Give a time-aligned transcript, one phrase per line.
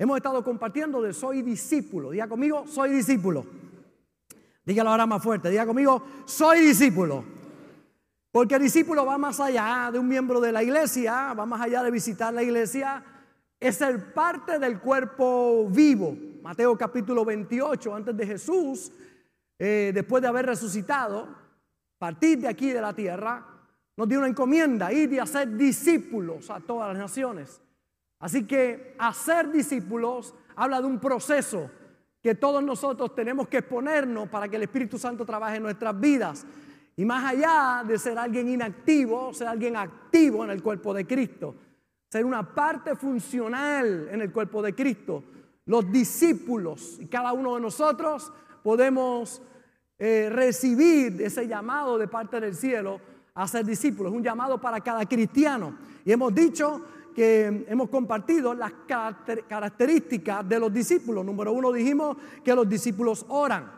[0.00, 2.10] Hemos estado compartiendo de soy discípulo.
[2.10, 3.44] Diga conmigo, soy discípulo.
[4.64, 5.50] Dígalo ahora más fuerte.
[5.50, 7.22] Diga conmigo, soy discípulo.
[8.32, 11.82] Porque el discípulo va más allá de un miembro de la iglesia, va más allá
[11.82, 13.04] de visitar la iglesia,
[13.60, 16.16] es ser parte del cuerpo vivo.
[16.42, 18.90] Mateo capítulo 28, antes de Jesús,
[19.58, 21.28] eh, después de haber resucitado,
[21.98, 23.46] partir de aquí de la tierra,
[23.98, 27.60] nos dio una encomienda, ir y hacer discípulos a todas las naciones.
[28.20, 31.70] Así que hacer discípulos habla de un proceso
[32.22, 36.46] que todos nosotros tenemos que exponernos para que el Espíritu Santo trabaje en nuestras vidas.
[36.96, 41.54] Y más allá de ser alguien inactivo, ser alguien activo en el cuerpo de Cristo,
[42.10, 45.24] ser una parte funcional en el cuerpo de Cristo.
[45.64, 48.30] Los discípulos y cada uno de nosotros
[48.62, 49.40] podemos
[49.98, 53.00] eh, recibir ese llamado de parte del cielo
[53.34, 55.78] a ser discípulos, un llamado para cada cristiano.
[56.04, 58.72] Y hemos dicho que hemos compartido las
[59.48, 61.24] características de los discípulos.
[61.24, 63.70] Número uno dijimos que los discípulos oran.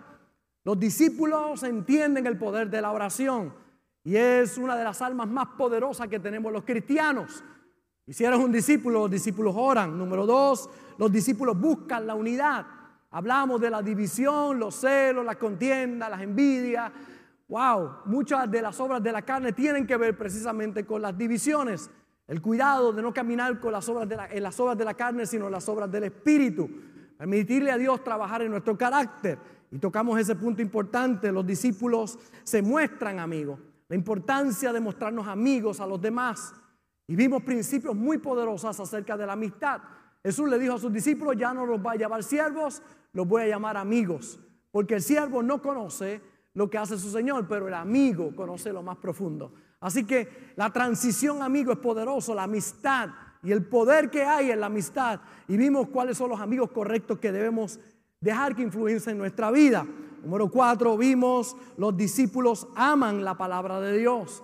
[0.65, 3.53] Los discípulos entienden el poder de la oración
[4.05, 7.43] y es una de las almas más poderosas que tenemos los cristianos.
[8.07, 9.97] Y si un discípulo, los discípulos oran.
[9.97, 12.67] Número dos, los discípulos buscan la unidad.
[13.11, 16.91] Hablamos de la división, los celos, la contienda, las envidias.
[17.49, 21.91] Wow, muchas de las obras de la carne tienen que ver precisamente con las divisiones.
[22.27, 24.95] El cuidado de no caminar con las obras de la, en las obras de la
[24.95, 26.69] carne, sino en las obras del Espíritu.
[27.19, 29.39] Permitirle a Dios trabajar en nuestro carácter.
[29.71, 31.33] Y tocamos ese punto importante.
[31.33, 33.59] Los discípulos se muestran amigos.
[33.89, 36.55] La importancia de mostrarnos amigos a los demás.
[37.07, 39.83] Y vimos principios muy poderosos acerca de la amistad.
[40.23, 42.81] Jesús le dijo a sus discípulos, ya no los va a llamar siervos,
[43.13, 44.41] los voy a llamar amigos.
[44.71, 46.23] Porque el siervo no conoce
[46.55, 49.53] lo que hace su Señor, pero el amigo conoce lo más profundo.
[49.81, 53.11] Así que la transición amigo es poderoso, la amistad
[53.43, 55.21] y el poder que hay en la amistad.
[55.49, 57.81] Y vimos cuáles son los amigos correctos que debemos
[58.21, 59.85] dejar que influencien en nuestra vida.
[60.23, 64.43] Número cuatro, vimos los discípulos aman la palabra de Dios.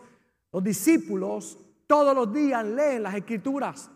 [0.52, 3.90] Los discípulos todos los días leen las escrituras.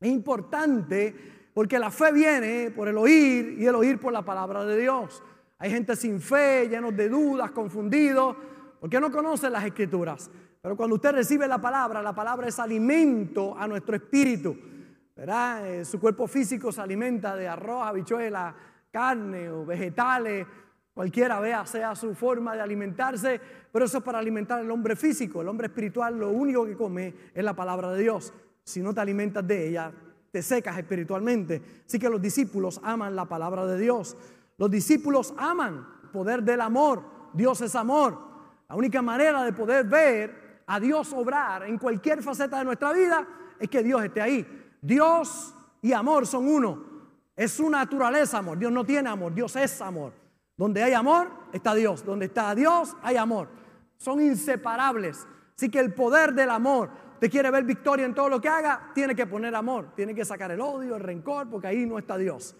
[0.00, 1.14] Es importante
[1.52, 5.22] porque la fe viene por el oír y el oír por la palabra de Dios.
[5.60, 8.34] Hay gente sin fe, llenos de dudas, confundidos,
[8.80, 10.30] porque no conocen las escrituras.
[10.62, 14.56] Pero cuando usted recibe la palabra, la palabra es alimento a nuestro espíritu.
[15.14, 15.68] ¿verdad?
[15.68, 18.54] Eh, su cuerpo físico se alimenta de arroz, habichuela,
[18.90, 20.46] carne o vegetales,
[20.94, 23.38] cualquiera vea, sea su forma de alimentarse,
[23.70, 25.42] pero eso es para alimentar al hombre físico.
[25.42, 28.32] El hombre espiritual lo único que come es la palabra de Dios.
[28.64, 29.92] Si no te alimentas de ella,
[30.30, 31.60] te secas espiritualmente.
[31.86, 34.16] Así que los discípulos aman la palabra de Dios.
[34.60, 37.02] Los discípulos aman el poder del amor.
[37.32, 38.18] Dios es amor.
[38.68, 43.26] La única manera de poder ver a Dios obrar en cualquier faceta de nuestra vida
[43.58, 44.46] es que Dios esté ahí.
[44.82, 46.84] Dios y amor son uno.
[47.34, 48.58] Es su naturaleza amor.
[48.58, 50.12] Dios no tiene amor, Dios es amor.
[50.58, 52.04] Donde hay amor, está Dios.
[52.04, 53.48] Donde está Dios, hay amor.
[53.96, 55.26] Son inseparables.
[55.56, 58.90] Así que el poder del amor, te quiere ver victoria en todo lo que haga,
[58.94, 62.18] tiene que poner amor, tiene que sacar el odio, el rencor, porque ahí no está
[62.18, 62.54] Dios.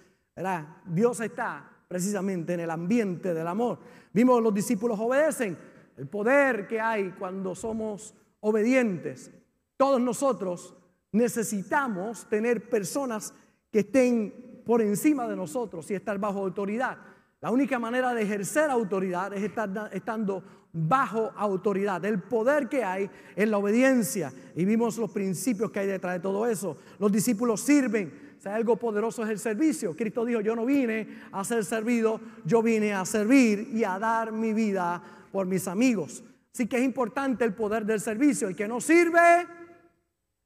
[0.87, 3.81] Dios está precisamente en el ambiente del amor.
[4.12, 5.59] Vimos los discípulos obedecen,
[5.97, 9.33] el poder que hay cuando somos obedientes.
[9.77, 10.77] Todos nosotros
[11.11, 13.34] necesitamos tener personas
[13.73, 16.97] que estén por encima de nosotros y estar bajo autoridad.
[17.41, 22.05] La única manera de ejercer autoridad es estar estando bajo autoridad.
[22.05, 24.33] El poder que hay en la obediencia.
[24.55, 26.77] Y vimos los principios que hay detrás de todo eso.
[27.01, 28.20] Los discípulos sirven.
[28.41, 29.95] Sea, algo poderoso es el servicio.
[29.95, 34.33] Cristo dijo, yo no vine a ser servido, yo vine a servir y a dar
[34.33, 36.25] mi vida por mis amigos.
[36.53, 38.49] Así que es importante el poder del servicio.
[38.49, 39.47] El que no sirve,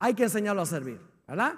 [0.00, 0.98] hay que enseñarlo a servir.
[1.28, 1.54] ¿Verdad?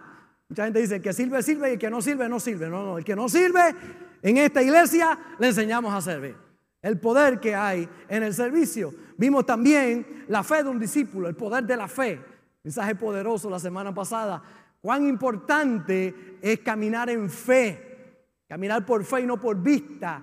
[0.51, 2.69] Mucha gente dice, que sirve, sirve y el que no sirve, no sirve.
[2.69, 3.75] No, no, el que no sirve,
[4.21, 6.37] en esta iglesia le enseñamos a servir.
[6.83, 8.93] El poder que hay en el servicio.
[9.17, 12.21] Vimos también la fe de un discípulo, el poder de la fe.
[12.63, 14.43] Mensaje poderoso la semana pasada.
[14.81, 20.23] Cuán importante es caminar en fe, caminar por fe y no por vista,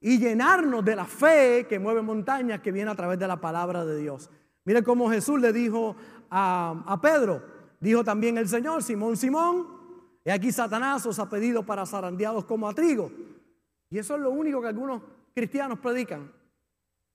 [0.00, 3.84] y llenarnos de la fe que mueve montañas, que viene a través de la palabra
[3.84, 4.30] de Dios.
[4.64, 5.96] Mire cómo Jesús le dijo
[6.30, 7.42] a, a Pedro,
[7.82, 9.66] Dijo también el Señor, Simón, Simón,
[10.24, 13.10] y aquí Satanás os ha pedido para zarandeados como a trigo.
[13.90, 15.02] Y eso es lo único que algunos
[15.34, 16.30] cristianos predican.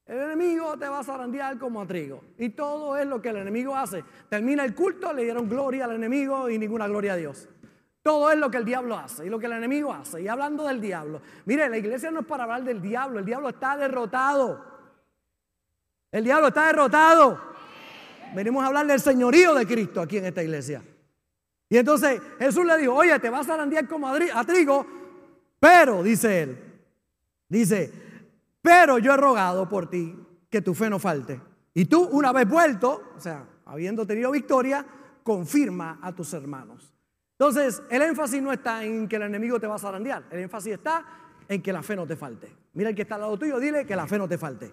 [0.07, 2.23] El enemigo te va a zarandear como a trigo.
[2.37, 4.03] Y todo es lo que el enemigo hace.
[4.29, 7.49] Termina el culto, le dieron gloria al enemigo y ninguna gloria a Dios.
[8.01, 10.21] Todo es lo que el diablo hace y lo que el enemigo hace.
[10.21, 13.49] Y hablando del diablo, mire, la iglesia no es para hablar del diablo, el diablo
[13.49, 14.63] está derrotado.
[16.09, 17.41] El diablo está derrotado.
[18.33, 20.81] Venimos a hablar del señorío de Cristo aquí en esta iglesia.
[21.67, 24.85] Y entonces Jesús le dijo, oye, te vas a zarandear como a trigo,
[25.59, 26.57] pero, dice él,
[27.49, 28.06] dice,
[28.67, 30.13] pero yo he rogado por ti
[30.49, 31.39] que tu fe no falte.
[31.73, 34.85] Y tú, una vez vuelto, o sea, habiendo tenido victoria,
[35.23, 36.93] confirma a tus hermanos.
[37.39, 40.73] Entonces, el énfasis no está en que el enemigo te va a zarandear, el énfasis
[40.73, 41.05] está
[41.47, 42.53] en que la fe no te falte.
[42.73, 44.65] Mira el que está al lado tuyo, dile que la fe no te falte.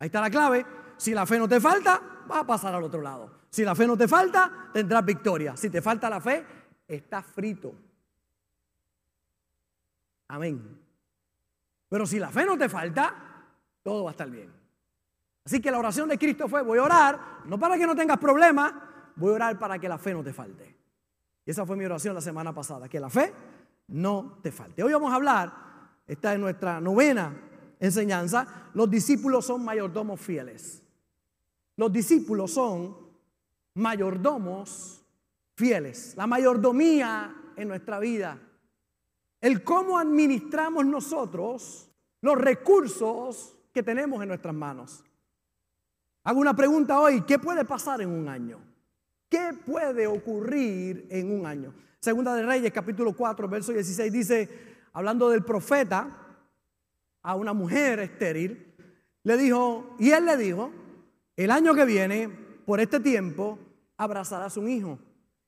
[0.00, 0.66] Ahí está la clave.
[0.96, 3.30] Si la fe no te falta, vas a pasar al otro lado.
[3.48, 5.56] Si la fe no te falta, tendrás victoria.
[5.56, 6.44] Si te falta la fe,
[6.88, 7.76] estás frito.
[10.26, 10.83] Amén.
[11.94, 13.14] Pero si la fe no te falta,
[13.80, 14.52] todo va a estar bien.
[15.44, 18.18] Así que la oración de Cristo fue, voy a orar, no para que no tengas
[18.18, 18.74] problemas,
[19.14, 20.76] voy a orar para que la fe no te falte.
[21.46, 23.32] Y esa fue mi oración la semana pasada, que la fe
[23.86, 24.82] no te falte.
[24.82, 25.52] Hoy vamos a hablar,
[26.04, 27.32] esta es nuestra novena
[27.78, 30.82] enseñanza, los discípulos son mayordomos fieles.
[31.76, 32.96] Los discípulos son
[33.74, 35.00] mayordomos
[35.56, 36.16] fieles.
[36.16, 38.36] La mayordomía en nuestra vida.
[39.44, 41.90] El cómo administramos nosotros
[42.22, 45.04] los recursos que tenemos en nuestras manos.
[46.22, 48.58] Hago una pregunta hoy, ¿qué puede pasar en un año?
[49.28, 51.74] ¿Qué puede ocurrir en un año?
[52.00, 54.48] Segunda de Reyes, capítulo 4, verso 16, dice,
[54.94, 56.08] hablando del profeta,
[57.20, 58.74] a una mujer estéril,
[59.24, 60.70] le dijo, y él le dijo,
[61.36, 62.30] el año que viene,
[62.64, 63.58] por este tiempo,
[63.98, 64.98] abrazarás un hijo.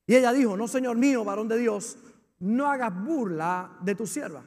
[0.05, 1.97] Y ella dijo, no, Señor mío, varón de Dios,
[2.39, 4.43] no hagas burla de tu sierva.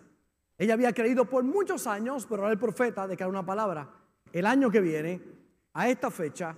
[0.57, 3.89] Ella había creído por muchos años, pero ahora el profeta declara una palabra.
[4.33, 5.21] El año que viene,
[5.73, 6.55] a esta fecha,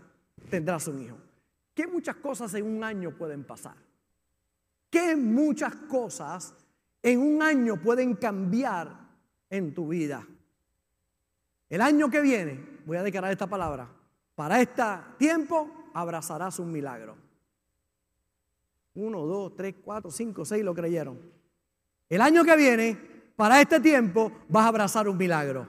[0.50, 1.16] tendrás un hijo.
[1.74, 3.76] ¿Qué muchas cosas en un año pueden pasar?
[4.90, 6.54] ¿Qué muchas cosas
[7.02, 8.88] en un año pueden cambiar
[9.48, 10.26] en tu vida?
[11.70, 13.88] El año que viene, voy a declarar esta palabra,
[14.34, 14.82] para este
[15.16, 17.16] tiempo abrazarás un milagro.
[18.94, 21.18] Uno, dos, tres, cuatro, cinco, seis lo creyeron.
[22.08, 22.98] El año que viene,
[23.36, 25.66] para este tiempo, vas a abrazar un milagro.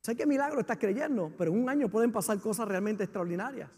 [0.00, 3.70] Sé que milagro estás creyendo, pero en un año pueden pasar cosas realmente extraordinarias.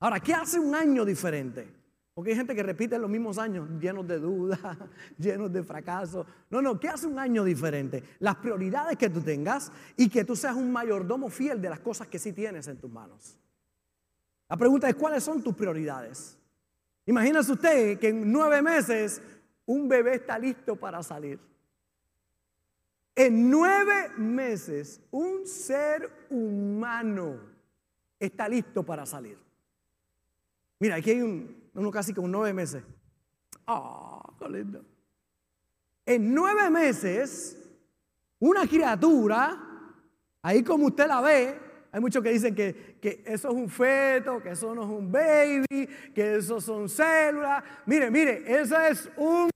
[0.00, 1.68] Ahora, ¿qué hace un año diferente?
[2.14, 4.60] Porque hay gente que repite los mismos años llenos de dudas,
[5.18, 6.26] llenos de fracaso.
[6.50, 8.02] No, no, ¿qué hace un año diferente?
[8.18, 12.08] Las prioridades que tú tengas y que tú seas un mayordomo fiel de las cosas
[12.08, 13.38] que sí tienes en tus manos.
[14.48, 16.38] La pregunta es, ¿cuáles son tus prioridades?
[17.06, 19.20] Imagínese usted que en nueve meses
[19.66, 21.38] un bebé está listo para salir.
[23.14, 27.40] En nueve meses un ser humano
[28.18, 29.38] está listo para salir.
[30.78, 32.82] Mira, aquí hay un, uno casi como nueve meses.
[33.66, 34.84] ¡Ah, qué lindo!
[36.04, 37.56] En nueve meses,
[38.40, 39.56] una criatura,
[40.42, 41.60] ahí como usted la ve,
[41.92, 45.12] hay muchos que dicen que, que, eso es un feto, que eso no es un
[45.12, 47.62] baby, que eso son células.
[47.84, 49.50] Mire, mire, eso es un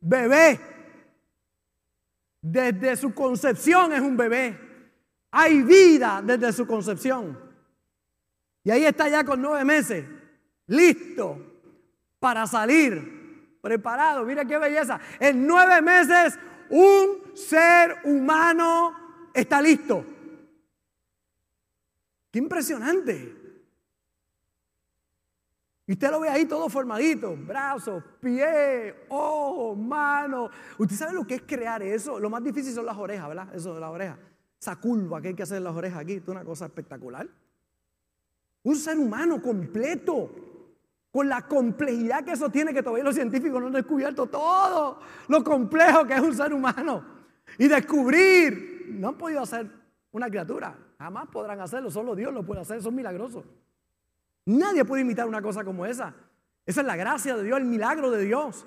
[0.00, 0.60] bebé.
[2.40, 4.56] Desde su concepción es un bebé.
[5.32, 7.36] Hay vida desde su concepción.
[8.62, 10.04] Y ahí está ya con nueve meses
[10.68, 11.36] listo
[12.20, 14.24] para salir, preparado.
[14.24, 15.00] Mira qué belleza.
[15.18, 16.38] En nueve meses
[16.70, 18.94] un ser humano
[19.34, 20.11] está listo.
[22.32, 23.36] Qué impresionante.
[25.86, 30.50] Y usted lo ve ahí todo formadito, brazos, pies, ojos, manos.
[30.78, 32.18] ¿Usted sabe lo que es crear eso?
[32.18, 33.54] Lo más difícil son las orejas, ¿verdad?
[33.54, 34.18] Eso de las orejas.
[34.58, 37.28] Esa curva que hay que hacer en las orejas aquí, es una cosa espectacular.
[38.62, 40.30] Un ser humano completo
[41.10, 45.44] con la complejidad que eso tiene, que todavía los científicos no han descubierto todo lo
[45.44, 47.04] complejo que es un ser humano.
[47.58, 49.68] Y descubrir, no han podido hacer
[50.12, 53.44] una criatura, jamás podrán hacerlo, solo Dios lo puede hacer, eso es milagroso.
[54.46, 56.14] Nadie puede imitar una cosa como esa.
[56.64, 58.64] Esa es la gracia de Dios, el milagro de Dios.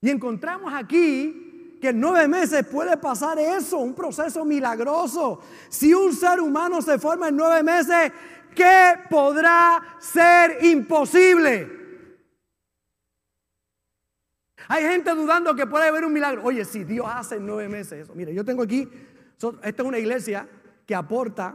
[0.00, 5.40] Y encontramos aquí que en nueve meses puede pasar eso, un proceso milagroso.
[5.68, 8.12] Si un ser humano se forma en nueve meses,
[8.54, 11.84] ¿qué podrá ser imposible?
[14.68, 16.42] Hay gente dudando que puede haber un milagro.
[16.44, 18.14] Oye, si Dios hace en nueve meses eso.
[18.14, 18.88] Mire, yo tengo aquí,
[19.62, 20.48] esta es una iglesia
[20.86, 21.54] que aporta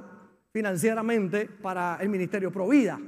[0.51, 3.00] financieramente para el ministerio Provida.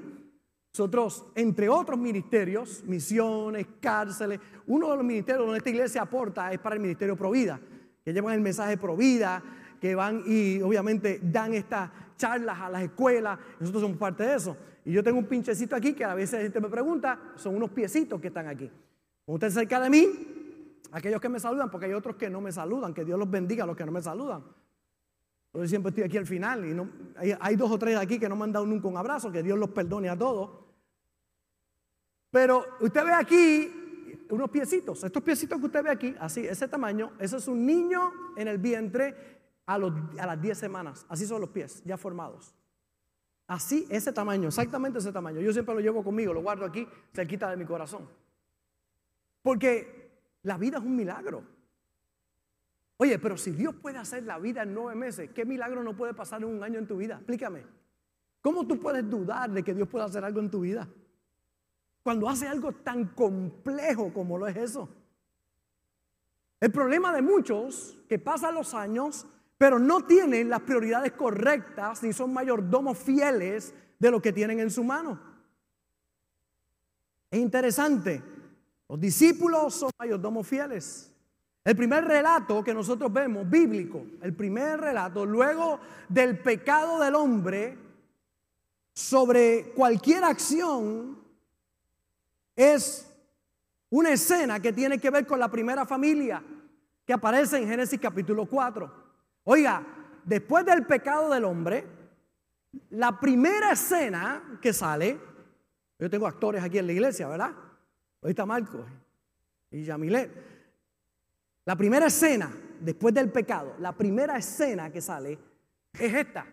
[0.74, 6.60] Nosotros, entre otros ministerios, misiones, cárceles, uno de los ministerios donde esta iglesia aporta es
[6.60, 7.60] para el ministerio Provida,
[8.04, 9.44] que llevan el mensaje Provida,
[9.82, 13.38] que van y obviamente dan estas charlas a las escuelas.
[13.60, 14.56] Nosotros somos parte de eso.
[14.86, 17.72] Y yo tengo un pinchecito aquí que a veces la gente me pregunta, son unos
[17.72, 18.72] piecitos que están aquí.
[19.26, 20.08] Usted cerca de mí,
[20.92, 23.64] aquellos que me saludan, porque hay otros que no me saludan, que Dios los bendiga
[23.64, 24.44] a los que no me saludan.
[25.54, 26.90] Yo siempre estoy aquí al final y no,
[27.40, 29.60] hay, dos o tres aquí que no me han dado nunca un abrazo, que Dios
[29.60, 30.50] los perdone a todos.
[32.30, 35.04] Pero usted ve aquí, unos piecitos.
[35.04, 38.58] Estos piecitos que usted ve aquí, así, ese tamaño, eso es un niño en el
[38.60, 39.16] vientre
[39.66, 41.06] a, a las 10 semanas.
[41.10, 42.56] Así son los pies, ya formados.
[43.48, 45.42] Así, ese tamaño, exactamente ese tamaño.
[45.42, 48.08] Yo siempre lo llevo conmigo, lo guardo aquí, cerquita de mi corazón.
[49.42, 50.12] Porque
[50.44, 51.44] la vida es un milagro.
[53.02, 56.14] Oye, pero si Dios puede hacer la vida en nueve meses, ¿qué milagro no puede
[56.14, 57.16] pasar en un año en tu vida?
[57.16, 57.66] Explícame.
[58.42, 60.88] ¿Cómo tú puedes dudar de que Dios pueda hacer algo en tu vida?
[62.04, 64.88] Cuando hace algo tan complejo como lo es eso.
[66.60, 69.26] El problema de muchos que pasan los años
[69.58, 74.70] pero no tienen las prioridades correctas ni son mayordomos fieles de lo que tienen en
[74.70, 75.20] su mano.
[77.32, 78.22] Es interesante,
[78.88, 81.11] los discípulos son mayordomos fieles.
[81.64, 87.78] El primer relato que nosotros vemos, bíblico, el primer relato, luego del pecado del hombre
[88.94, 91.20] sobre cualquier acción,
[92.56, 93.08] es
[93.90, 96.44] una escena que tiene que ver con la primera familia
[97.06, 98.92] que aparece en Génesis capítulo 4.
[99.44, 99.86] Oiga,
[100.24, 101.86] después del pecado del hombre,
[102.90, 105.20] la primera escena que sale,
[106.00, 107.54] yo tengo actores aquí en la iglesia, ¿verdad?
[108.24, 108.86] Ahí está Marcos
[109.70, 110.51] y Yamilet.
[111.66, 115.38] La primera escena, después del pecado, la primera escena que sale
[115.94, 116.46] es esta.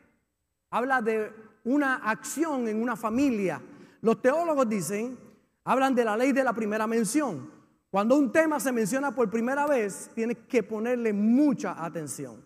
[0.71, 1.33] Habla de
[1.65, 3.61] una acción en una familia.
[4.03, 5.19] Los teólogos dicen,
[5.65, 7.51] hablan de la ley de la primera mención.
[7.91, 12.45] Cuando un tema se menciona por primera vez, tienes que ponerle mucha atención.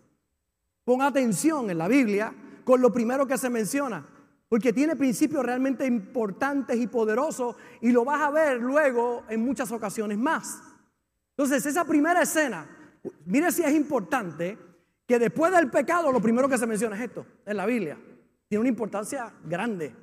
[0.85, 4.05] Pon atención en la Biblia con lo primero que se menciona,
[4.47, 9.71] porque tiene principios realmente importantes y poderosos y lo vas a ver luego en muchas
[9.73, 10.72] ocasiones más.
[11.35, 12.67] Entonces, esa primera escena,
[13.25, 14.57] mire si es importante
[15.07, 17.97] que después del pecado lo primero que se menciona es esto, en la Biblia.
[18.47, 19.95] Tiene una importancia grande.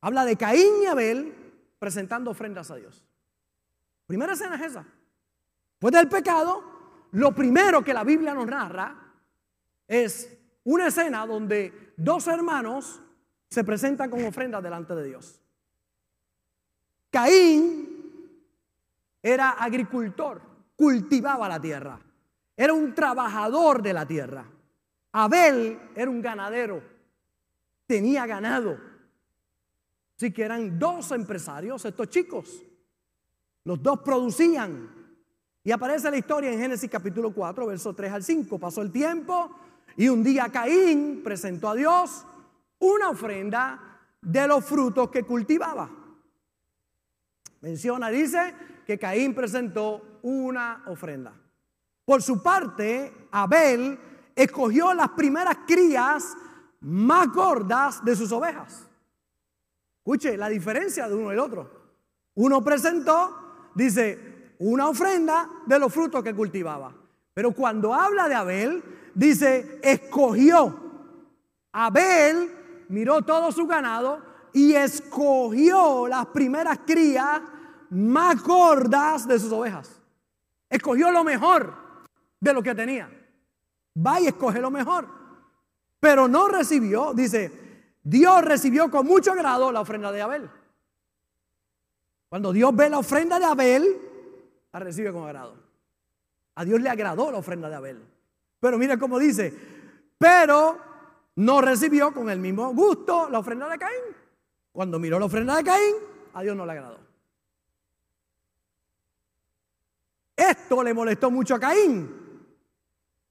[0.00, 1.32] Habla de Caín y Abel
[1.78, 3.04] presentando ofrendas a Dios.
[4.06, 4.86] Primera escena es esa.
[5.74, 6.64] Después del pecado,
[7.12, 9.14] lo primero que la Biblia nos narra
[9.86, 13.00] es una escena donde dos hermanos
[13.48, 15.40] se presentan con ofrendas delante de Dios.
[17.10, 17.97] Caín
[19.22, 20.40] era agricultor,
[20.76, 22.00] cultivaba la tierra,
[22.56, 24.44] era un trabajador de la tierra.
[25.12, 26.82] Abel era un ganadero,
[27.86, 28.78] tenía ganado.
[30.16, 32.62] Así que eran dos empresarios, estos chicos.
[33.64, 34.98] Los dos producían,
[35.62, 38.58] y aparece la historia en Génesis capítulo 4, verso 3 al 5.
[38.58, 39.50] Pasó el tiempo
[39.96, 42.24] y un día Caín presentó a Dios
[42.78, 45.90] una ofrenda de los frutos que cultivaba.
[47.60, 48.54] Menciona, dice
[48.88, 51.34] que Caín presentó una ofrenda.
[52.06, 53.98] Por su parte, Abel
[54.34, 56.34] escogió las primeras crías
[56.80, 58.88] más gordas de sus ovejas.
[59.98, 61.70] Escuche la diferencia de uno y el otro.
[62.36, 66.94] Uno presentó, dice, una ofrenda de los frutos que cultivaba.
[67.34, 68.82] Pero cuando habla de Abel,
[69.14, 70.74] dice, escogió.
[71.72, 72.50] Abel
[72.88, 74.22] miró todo su ganado
[74.54, 77.42] y escogió las primeras crías
[77.90, 80.00] más gordas de sus ovejas.
[80.68, 81.74] Escogió lo mejor
[82.40, 83.10] de lo que tenía.
[83.96, 85.08] Va y escoge lo mejor.
[86.00, 87.50] Pero no recibió, dice,
[88.02, 90.50] Dios recibió con mucho agrado la ofrenda de Abel.
[92.28, 93.96] Cuando Dios ve la ofrenda de Abel,
[94.72, 95.56] la recibe con agrado.
[96.54, 98.02] A Dios le agradó la ofrenda de Abel.
[98.60, 99.54] Pero mira cómo dice,
[100.18, 100.78] pero
[101.36, 104.02] no recibió con el mismo gusto la ofrenda de Caín.
[104.72, 105.94] Cuando miró la ofrenda de Caín,
[106.34, 107.07] a Dios no le agradó.
[110.48, 112.28] Esto le molestó mucho a Caín.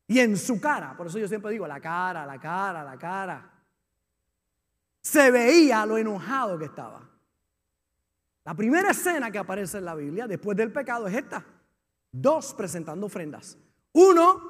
[0.07, 3.51] Y en su cara, por eso yo siempre digo, la cara, la cara, la cara,
[5.01, 7.01] se veía lo enojado que estaba.
[8.45, 11.43] La primera escena que aparece en la Biblia después del pecado es esta.
[12.11, 13.57] Dos presentando ofrendas.
[13.91, 14.41] Uno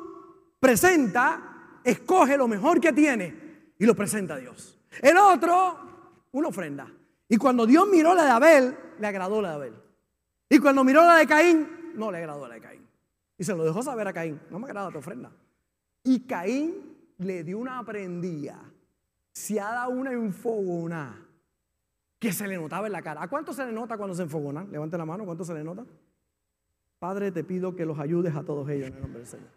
[0.60, 4.80] presenta, escoge lo mejor que tiene y lo presenta a Dios.
[5.02, 6.88] El otro, una ofrenda.
[7.28, 9.74] Y cuando Dios miró la de Abel, le agradó la de Abel.
[10.50, 12.88] Y cuando miró la de Caín, no le agradó la de Caín.
[13.38, 15.32] Y se lo dejó saber a Caín, no me agrada tu ofrenda.
[16.04, 18.60] Y Caín le dio una prendida.
[19.34, 21.27] Se ha dado una enfogona
[22.20, 23.22] que se le notaba en la cara.
[23.22, 24.72] ¿A cuánto se le nota cuando se enfogonan?
[24.72, 25.86] Levante la mano, ¿cuánto se le nota?
[27.00, 29.50] Padre, te pido que los ayudes a todos ellos en el nombre del Señor.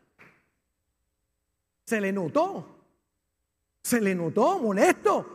[1.86, 2.66] Se le notó.
[3.82, 5.26] Se le notó molesto.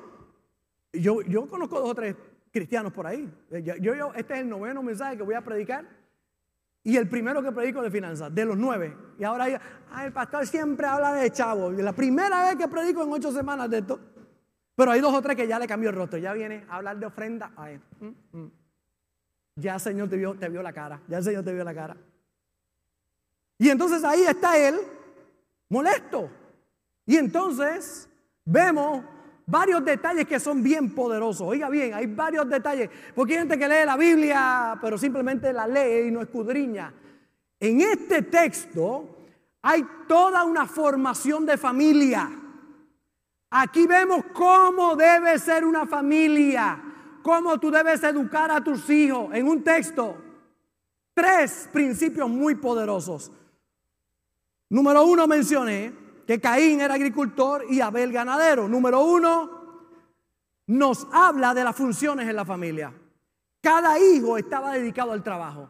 [0.94, 2.16] Yo, yo conozco dos o tres
[2.52, 3.32] cristianos por ahí.
[3.64, 6.05] Yo, yo, este es el noveno mensaje que voy a predicar.
[6.86, 8.96] Y el primero que predico de finanzas, de los nueve.
[9.18, 9.48] Y ahora
[10.04, 11.74] el pastor siempre habla de chavo.
[11.74, 14.00] Y la primera vez que predico en ocho semanas de esto.
[14.76, 16.20] Pero hay dos o tres que ya le cambió el rostro.
[16.20, 17.52] Ya viene a hablar de ofrenda.
[18.00, 18.52] Mm, mm.
[19.56, 21.74] ya el Señor te vio, te vio la cara, ya el Señor te vio la
[21.74, 21.98] cara.
[23.58, 24.76] Y entonces ahí está él,
[25.70, 26.30] molesto.
[27.08, 28.08] Y entonces
[28.46, 29.04] vemos
[29.46, 31.48] varios detalles que son bien poderosos.
[31.48, 32.90] Oiga bien, hay varios detalles.
[33.14, 36.94] Porque hay gente que lee la Biblia, pero simplemente la lee y no escudriña.
[37.60, 39.18] En este texto
[39.62, 42.30] hay toda una formación de familia.
[43.50, 46.82] Aquí vemos cómo debe ser una familia,
[47.22, 49.34] cómo tú debes educar a tus hijos.
[49.34, 50.18] En un texto,
[51.14, 53.32] tres principios muy poderosos.
[54.70, 58.68] Número uno mencioné que Caín era agricultor y Abel ganadero.
[58.68, 59.56] Número uno,
[60.68, 62.94] nos habla de las funciones en la familia.
[63.62, 65.70] Cada hijo estaba dedicado al trabajo.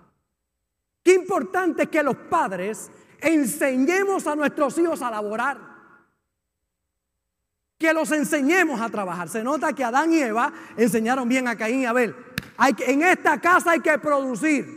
[1.03, 2.89] Qué importante es que los padres
[3.21, 5.57] enseñemos a nuestros hijos a laborar.
[7.77, 9.29] Que los enseñemos a trabajar.
[9.29, 12.15] Se nota que Adán y Eva enseñaron bien a Caín y Abel.
[12.57, 14.74] Hay que, en esta casa hay que producir.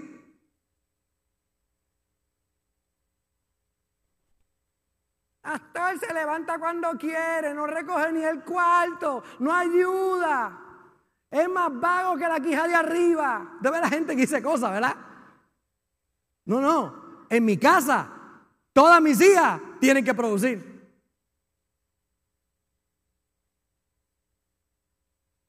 [5.48, 10.60] Pastor se levanta cuando quiere, no recoge ni el cuarto, no ayuda.
[11.30, 13.56] Es más vago que la quija de arriba.
[13.58, 14.94] Debe la gente que dice cosas, ¿verdad?
[16.44, 17.24] No, no.
[17.30, 18.10] En mi casa,
[18.74, 20.86] todas mis hijas tienen que producir.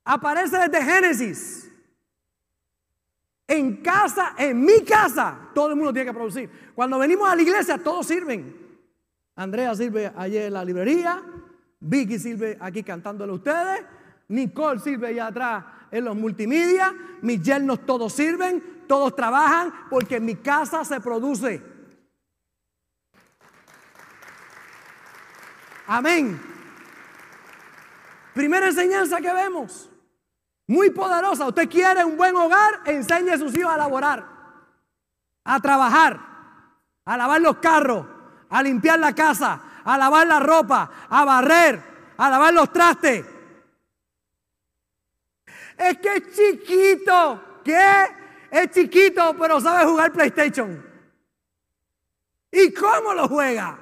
[0.05, 1.69] Aparece desde Génesis.
[3.45, 6.71] En casa, en mi casa, todo el mundo tiene que producir.
[6.73, 8.68] Cuando venimos a la iglesia, todos sirven.
[9.39, 11.23] Andrea sirve allí en la librería,
[11.79, 13.85] Vicky sirve aquí cantándole a ustedes,
[14.27, 20.25] Nicole sirve allá atrás en los multimedia, mis yernos todos sirven, todos trabajan, porque en
[20.25, 21.63] mi casa se produce.
[25.87, 26.37] Amén.
[28.33, 29.89] Primera enseñanza que vemos,
[30.67, 31.47] muy poderosa.
[31.47, 34.27] Usted quiere un buen hogar, enseñe a sus hijos a laborar,
[35.45, 36.19] a trabajar,
[37.05, 38.18] a lavar los carros,
[38.49, 41.81] a limpiar la casa, a lavar la ropa, a barrer,
[42.17, 43.25] a lavar los trastes.
[45.77, 47.61] Es que es chiquito.
[47.63, 48.05] ¿Qué?
[48.51, 50.85] Es chiquito, pero sabe jugar PlayStation.
[52.51, 53.77] ¿Y cómo lo juega?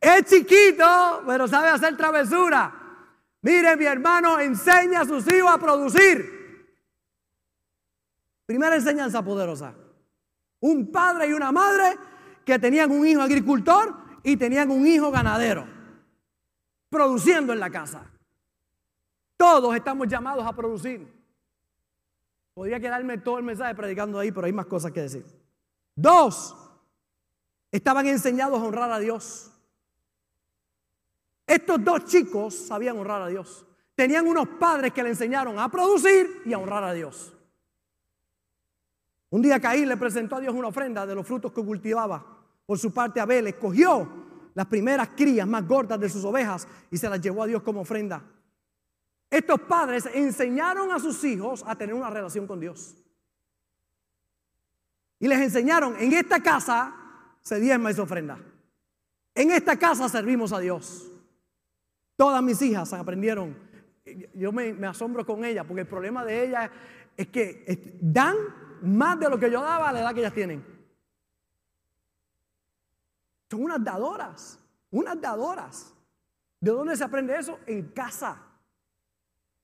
[0.00, 2.74] Es chiquito, pero sabe hacer travesura.
[3.42, 6.38] Mire, mi hermano, enseña a sus hijos a producir.
[8.44, 9.74] Primera enseñanza poderosa.
[10.60, 11.96] Un padre y una madre
[12.48, 15.66] que tenían un hijo agricultor y tenían un hijo ganadero,
[16.88, 18.10] produciendo en la casa.
[19.36, 21.06] Todos estamos llamados a producir.
[22.54, 25.26] Podría quedarme todo el mensaje predicando ahí, pero hay más cosas que decir.
[25.94, 26.56] Dos,
[27.70, 29.50] estaban enseñados a honrar a Dios.
[31.46, 33.66] Estos dos chicos sabían honrar a Dios.
[33.94, 37.34] Tenían unos padres que le enseñaron a producir y a honrar a Dios.
[39.28, 42.37] Un día Caín le presentó a Dios una ofrenda de los frutos que cultivaba.
[42.68, 44.06] Por su parte, Abel escogió
[44.52, 47.80] las primeras crías más gordas de sus ovejas y se las llevó a Dios como
[47.80, 48.22] ofrenda.
[49.30, 52.94] Estos padres enseñaron a sus hijos a tener una relación con Dios.
[55.18, 56.94] Y les enseñaron, en esta casa
[57.40, 58.38] se diezma esa ofrenda.
[59.34, 61.10] En esta casa servimos a Dios.
[62.16, 63.56] Todas mis hijas aprendieron.
[64.34, 66.70] Yo me, me asombro con ellas, porque el problema de ellas
[67.16, 68.36] es que dan
[68.82, 70.77] más de lo que yo daba a la edad que ellas tienen.
[73.50, 74.58] Son unas dadoras,
[74.90, 75.94] unas dadoras.
[76.60, 77.58] ¿De dónde se aprende eso?
[77.66, 78.42] En casa.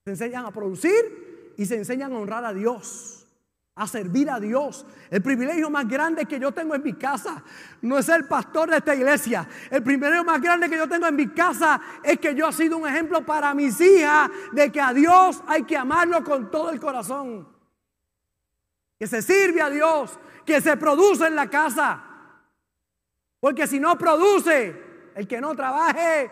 [0.03, 3.27] Se enseñan a producir y se enseñan a honrar a Dios,
[3.75, 4.85] a servir a Dios.
[5.09, 7.43] El privilegio más grande que yo tengo en mi casa
[7.81, 9.47] no es ser pastor de esta iglesia.
[9.69, 12.77] El privilegio más grande que yo tengo en mi casa es que yo he sido
[12.77, 16.79] un ejemplo para mis hijas de que a Dios hay que amarlo con todo el
[16.79, 17.47] corazón.
[18.97, 22.04] Que se sirve a Dios, que se produce en la casa.
[23.45, 24.75] Porque si no produce,
[25.13, 26.31] el que no trabaje,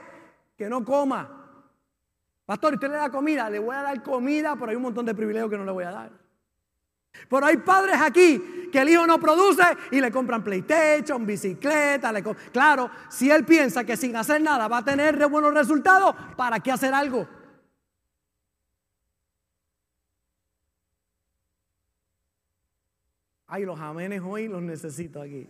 [0.58, 1.62] que no coma.
[2.43, 5.13] Pastor, usted le da comida, le voy a dar comida, pero hay un montón de
[5.13, 6.12] privilegios que no le voy a dar.
[7.30, 12.12] Pero hay padres aquí que el hijo no produce y le compran PlayStation, bicicleta.
[12.12, 16.62] Le claro, si él piensa que sin hacer nada va a tener buenos resultados, ¿para
[16.62, 17.28] qué hacer algo?
[23.45, 25.47] Ay, los amenes hoy los necesito aquí.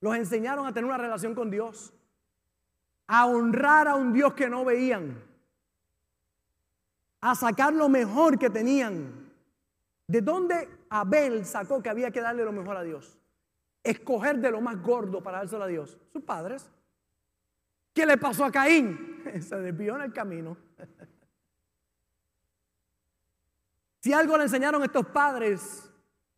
[0.00, 1.92] Los enseñaron a tener una relación con Dios,
[3.06, 5.22] a honrar a un Dios que no veían,
[7.20, 9.32] a sacar lo mejor que tenían.
[10.06, 13.18] ¿De dónde Abel sacó que había que darle lo mejor a Dios?
[13.82, 15.98] Escoger de lo más gordo para dárselo a Dios.
[16.12, 16.70] Sus padres.
[17.92, 19.22] ¿Qué le pasó a Caín?
[19.40, 20.56] Se desvió en el camino.
[24.00, 25.92] Si algo le enseñaron estos padres,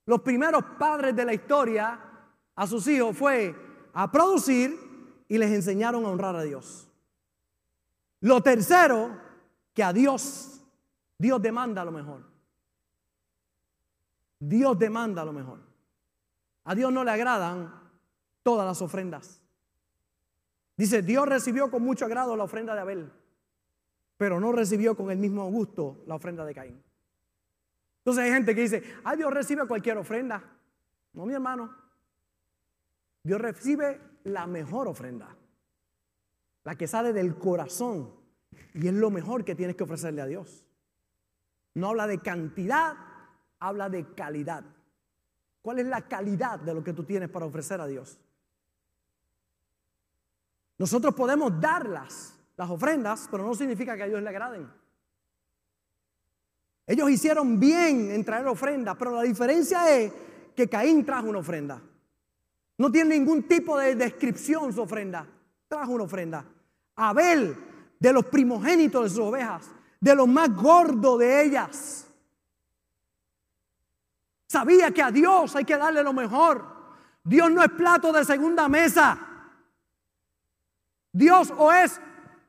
[0.06, 2.09] los primeros padres de la historia
[2.60, 3.56] a sus hijos fue
[3.94, 4.78] a producir
[5.28, 6.86] y les enseñaron a honrar a Dios.
[8.20, 9.18] Lo tercero,
[9.72, 10.60] que a Dios,
[11.16, 12.22] Dios demanda lo mejor.
[14.38, 15.60] Dios demanda lo mejor.
[16.64, 17.72] A Dios no le agradan
[18.42, 19.40] todas las ofrendas.
[20.76, 23.10] Dice, Dios recibió con mucho agrado la ofrenda de Abel,
[24.18, 26.82] pero no recibió con el mismo gusto la ofrenda de Caín.
[28.00, 30.44] Entonces hay gente que dice, ay, Dios recibe cualquier ofrenda.
[31.14, 31.80] No, mi hermano.
[33.22, 35.36] Dios recibe la mejor ofrenda,
[36.64, 38.14] la que sale del corazón
[38.74, 40.64] y es lo mejor que tienes que ofrecerle a Dios.
[41.74, 42.94] No habla de cantidad,
[43.58, 44.64] habla de calidad.
[45.62, 48.18] ¿Cuál es la calidad de lo que tú tienes para ofrecer a Dios?
[50.78, 54.70] Nosotros podemos darlas, las ofrendas, pero no significa que a Dios le agraden.
[56.86, 60.12] Ellos hicieron bien en traer ofrenda, pero la diferencia es
[60.56, 61.82] que Caín trajo una ofrenda.
[62.80, 65.26] No tiene ningún tipo de descripción su ofrenda.
[65.68, 66.46] Trajo una ofrenda.
[66.96, 67.54] Abel,
[67.98, 72.06] de los primogénitos de sus ovejas, de los más gordos de ellas.
[74.46, 76.64] Sabía que a Dios hay que darle lo mejor.
[77.22, 79.18] Dios no es plato de segunda mesa.
[81.12, 82.00] Dios o es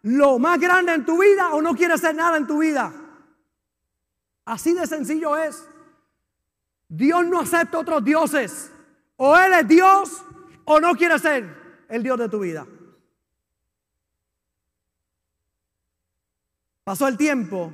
[0.03, 2.93] lo más grande en tu vida o no quiere hacer nada en tu vida.
[4.45, 5.67] Así de sencillo es.
[6.87, 8.71] Dios no acepta otros dioses.
[9.23, 10.25] O Él es Dios
[10.65, 11.45] o no quiere ser
[11.89, 12.65] el Dios de tu vida.
[16.83, 17.71] Pasó el tiempo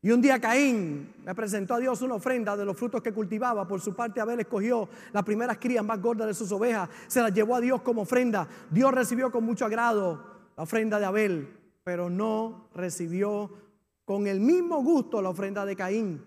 [0.00, 3.68] y un día Caín me presentó a Dios una ofrenda de los frutos que cultivaba.
[3.68, 7.34] Por su parte, Abel escogió las primeras crías más gordas de sus ovejas, se las
[7.34, 8.48] llevó a Dios como ofrenda.
[8.70, 10.24] Dios recibió con mucho agrado
[10.56, 13.52] la ofrenda de Abel, pero no recibió
[14.06, 16.24] con el mismo gusto la ofrenda de Caín.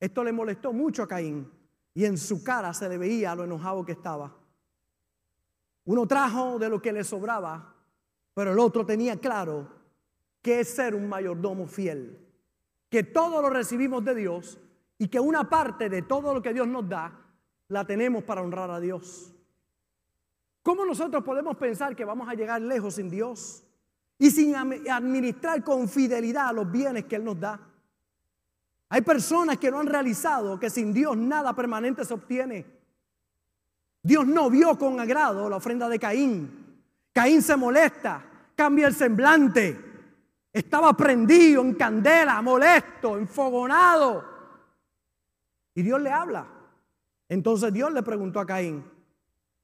[0.00, 1.59] Esto le molestó mucho a Caín
[1.94, 4.36] y en su cara se le veía lo enojado que estaba.
[5.84, 7.74] Uno trajo de lo que le sobraba,
[8.34, 9.68] pero el otro tenía claro
[10.42, 12.18] que es ser un mayordomo fiel,
[12.88, 14.58] que todo lo recibimos de Dios
[14.98, 17.12] y que una parte de todo lo que Dios nos da
[17.68, 19.34] la tenemos para honrar a Dios.
[20.62, 23.64] ¿Cómo nosotros podemos pensar que vamos a llegar lejos sin Dios?
[24.20, 27.58] y sin administrar con fidelidad los bienes que Él nos da.
[28.92, 32.66] Hay personas que no han realizado que sin Dios nada permanente se obtiene.
[34.02, 36.82] Dios no vio con agrado la ofrenda de Caín.
[37.12, 38.24] Caín se molesta,
[38.56, 39.78] cambia el semblante.
[40.52, 44.24] Estaba prendido en candela, molesto, enfogonado.
[45.72, 46.48] Y Dios le habla.
[47.28, 48.84] Entonces Dios le preguntó a Caín,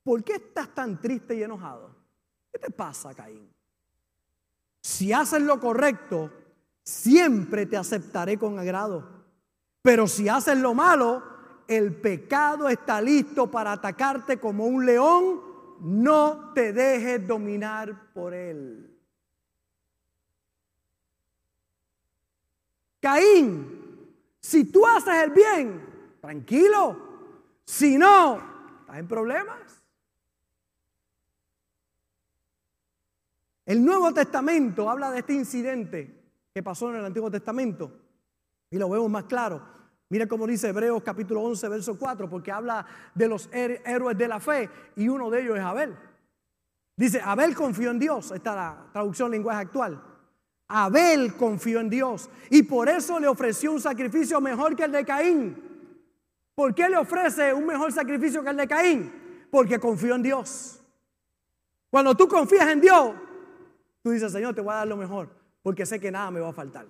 [0.04, 1.90] ¿por qué estás tan triste y enojado?
[2.52, 3.52] ¿Qué te pasa, Caín?
[4.80, 6.30] Si haces lo correcto,
[6.84, 9.15] siempre te aceptaré con agrado.
[9.86, 11.22] Pero si haces lo malo,
[11.68, 15.40] el pecado está listo para atacarte como un león.
[15.78, 18.98] No te dejes dominar por él.
[22.98, 26.96] Caín, si tú haces el bien, tranquilo.
[27.64, 28.40] Si no,
[28.80, 29.84] estás en problemas.
[33.64, 38.00] El Nuevo Testamento habla de este incidente que pasó en el Antiguo Testamento
[38.68, 39.75] y lo vemos más claro.
[40.08, 44.40] Mira cómo dice Hebreos capítulo 11, verso 4, porque habla de los héroes de la
[44.40, 45.96] fe y uno de ellos es Abel.
[46.96, 50.02] Dice, Abel confió en Dios, esta es la traducción lenguaje actual.
[50.68, 55.04] Abel confió en Dios y por eso le ofreció un sacrificio mejor que el de
[55.04, 55.62] Caín.
[56.54, 59.12] ¿Por qué le ofrece un mejor sacrificio que el de Caín?
[59.50, 60.80] Porque confió en Dios.
[61.90, 63.14] Cuando tú confías en Dios,
[64.06, 65.28] Tú dices, Señor, te voy a dar lo mejor,
[65.64, 66.86] porque sé que nada me va a faltar.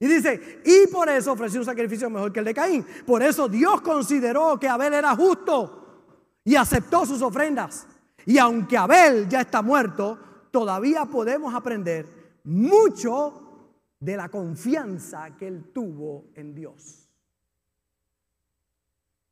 [0.00, 2.86] Y dice, y por eso ofreció un sacrificio mejor que el de Caín.
[3.04, 6.04] Por eso Dios consideró que Abel era justo
[6.44, 7.86] y aceptó sus ofrendas.
[8.24, 10.18] Y aunque Abel ya está muerto,
[10.52, 12.06] todavía podemos aprender
[12.44, 13.66] mucho
[13.98, 17.08] de la confianza que él tuvo en Dios.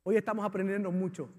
[0.03, 1.29] Hoy estamos aprendiendo mucho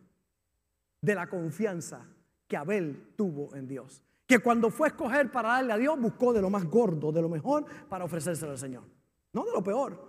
[1.01, 2.07] de la confianza
[2.47, 4.03] que Abel tuvo en Dios.
[4.27, 7.23] Que cuando fue a escoger para darle a Dios, buscó de lo más gordo, de
[7.23, 8.98] lo mejor, para ofrecérselo al Señor.
[9.33, 10.09] No de lo peor.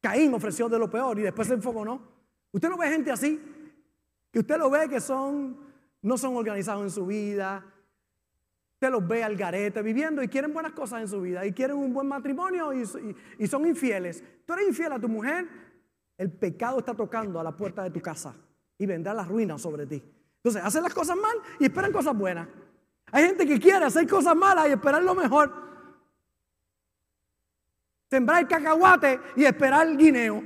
[0.00, 2.00] Caín ofreció de lo peor y después se enfocó, ¿no?
[2.52, 3.40] Usted no ve gente así,
[4.30, 5.58] que usted lo ve que son,
[6.02, 7.64] no son organizados en su vida.
[8.74, 11.76] Usted los ve al garete viviendo y quieren buenas cosas en su vida y quieren
[11.76, 12.82] un buen matrimonio y,
[13.38, 14.24] y son infieles.
[14.46, 15.46] Tú eres infiel a tu mujer,
[16.16, 18.34] el pecado está tocando a la puerta de tu casa
[18.78, 20.02] y vendrá la ruina sobre ti.
[20.36, 22.48] Entonces, hacen las cosas mal y esperan cosas buenas.
[23.12, 25.69] Hay gente que quiere hacer cosas malas y esperar lo mejor.
[28.10, 30.42] Sembrar cacahuate y esperar guineo.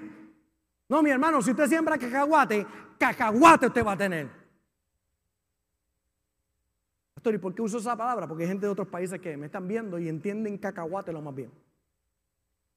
[0.86, 2.66] No, mi hermano, si usted siembra cacahuate,
[2.98, 4.28] cacahuate usted va a tener.
[7.14, 8.28] Pastor, ¿y por qué uso esa palabra?
[8.28, 11.34] Porque hay gente de otros países que me están viendo y entienden cacahuate lo más
[11.34, 11.50] bien.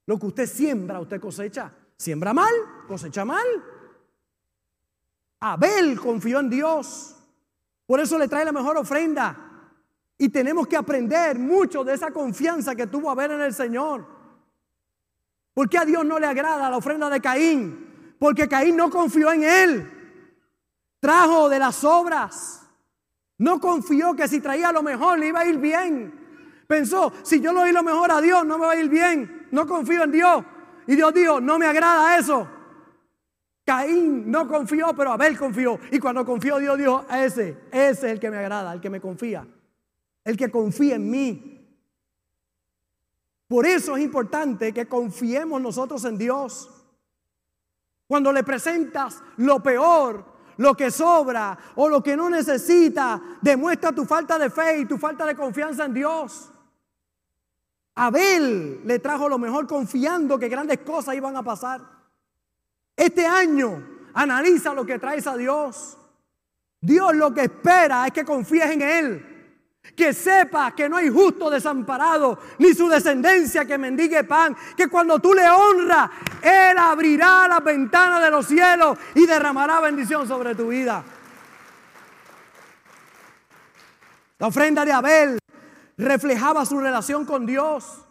[0.06, 1.70] Lo que usted siembra, usted cosecha.
[1.98, 2.54] Siembra mal,
[2.88, 3.46] cosecha mal.
[5.42, 7.14] Abel confió en Dios.
[7.86, 9.76] Por eso le trae la mejor ofrenda.
[10.18, 14.17] Y tenemos que aprender mucho de esa confianza que tuvo Abel en el Señor.
[15.58, 18.14] ¿Por qué a Dios no le agrada la ofrenda de Caín?
[18.20, 19.92] Porque Caín no confió en él.
[21.00, 22.70] Trajo de las obras.
[23.40, 26.14] No confió que si traía lo mejor le iba a ir bien.
[26.68, 29.48] Pensó, si yo le doy lo mejor a Dios, no me va a ir bien.
[29.50, 30.46] No confío en Dios.
[30.86, 32.48] Y Dios dijo, no me agrada eso.
[33.66, 35.80] Caín no confió, pero Abel confió.
[35.90, 39.02] Y cuando confió, Dios dijo, ese, ese es el que me agrada, el que me
[39.02, 39.48] confía.
[40.24, 41.57] El que confía en mí.
[43.48, 46.70] Por eso es importante que confiemos nosotros en Dios.
[48.08, 50.26] Cuando le presentas lo peor,
[50.58, 54.98] lo que sobra o lo que no necesita, demuestra tu falta de fe y tu
[54.98, 56.52] falta de confianza en Dios.
[57.96, 61.82] Abel le trajo lo mejor confiando que grandes cosas iban a pasar.
[62.96, 63.84] Este año
[64.14, 65.98] analiza lo que traes a Dios.
[66.80, 69.27] Dios lo que espera es que confíes en Él.
[69.96, 74.56] Que sepas que no hay justo desamparado, ni su descendencia que mendigue pan.
[74.76, 76.10] Que cuando tú le honras,
[76.42, 81.04] Él abrirá las ventanas de los cielos y derramará bendición sobre tu vida.
[84.40, 85.40] La ofrenda de Abel
[85.98, 88.06] reflejaba su relación con Dios.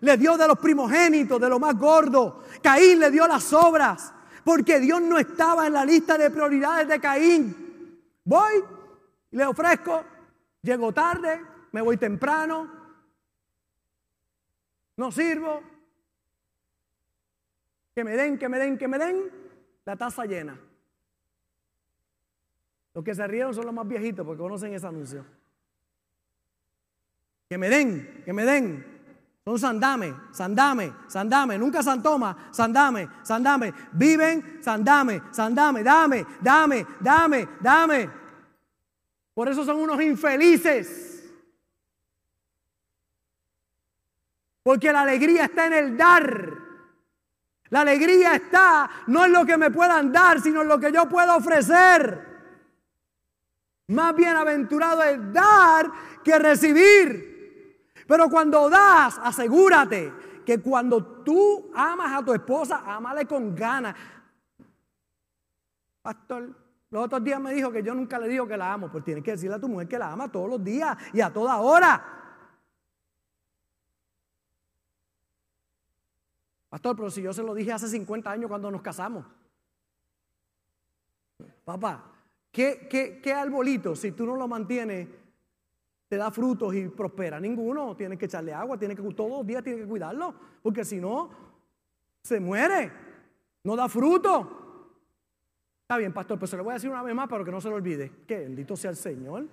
[0.00, 2.44] Le dio de los primogénitos, de lo más gordo.
[2.62, 4.12] Caín le dio las obras.
[4.44, 8.00] Porque Dios no estaba en la lista de prioridades de Caín.
[8.24, 8.64] Voy
[9.30, 10.04] y le ofrezco,
[10.62, 11.40] llego tarde,
[11.72, 12.68] me voy temprano,
[14.96, 15.62] no sirvo.
[17.94, 19.30] Que me den, que me den, que me den,
[19.84, 20.58] la taza llena.
[22.94, 25.24] Los que se rieron son los más viejitos porque conocen ese anuncio.
[27.48, 28.92] Que me den, que me den.
[29.44, 33.74] Son sandame, sandame, sandame, nunca santoma, sandame, sandame.
[33.92, 38.21] Viven, sandame, sandame, dame, dame, dame, dame.
[39.34, 41.30] Por eso son unos infelices.
[44.62, 46.52] Porque la alegría está en el dar.
[47.70, 51.08] La alegría está no en lo que me puedan dar, sino en lo que yo
[51.08, 52.32] puedo ofrecer.
[53.88, 55.90] Más bienaventurado es dar
[56.22, 57.92] que recibir.
[58.06, 60.12] Pero cuando das, asegúrate
[60.44, 63.94] que cuando tú amas a tu esposa, amale con ganas.
[66.02, 66.61] Pastor,
[66.92, 69.24] los otros días me dijo que yo nunca le digo que la amo, pues tienes
[69.24, 72.04] que decirle a tu mujer que la ama todos los días y a toda hora.
[76.68, 79.26] Pastor, pero si yo se lo dije hace 50 años cuando nos casamos.
[81.64, 82.12] Papá,
[82.52, 85.08] ¿qué, qué, qué arbolito si tú no lo mantienes
[86.12, 87.40] te da frutos y prospera.
[87.40, 87.96] Ninguno.
[87.96, 91.30] Tiene que echarle agua, tiene que, todos los días tiene que cuidarlo, porque si no,
[92.22, 92.92] se muere.
[93.64, 94.61] No da fruto.
[95.92, 97.60] Está bien, pastor, pero se lo voy a decir una vez más para que no
[97.60, 98.10] se lo olvide.
[98.26, 99.46] Que bendito sea el Señor.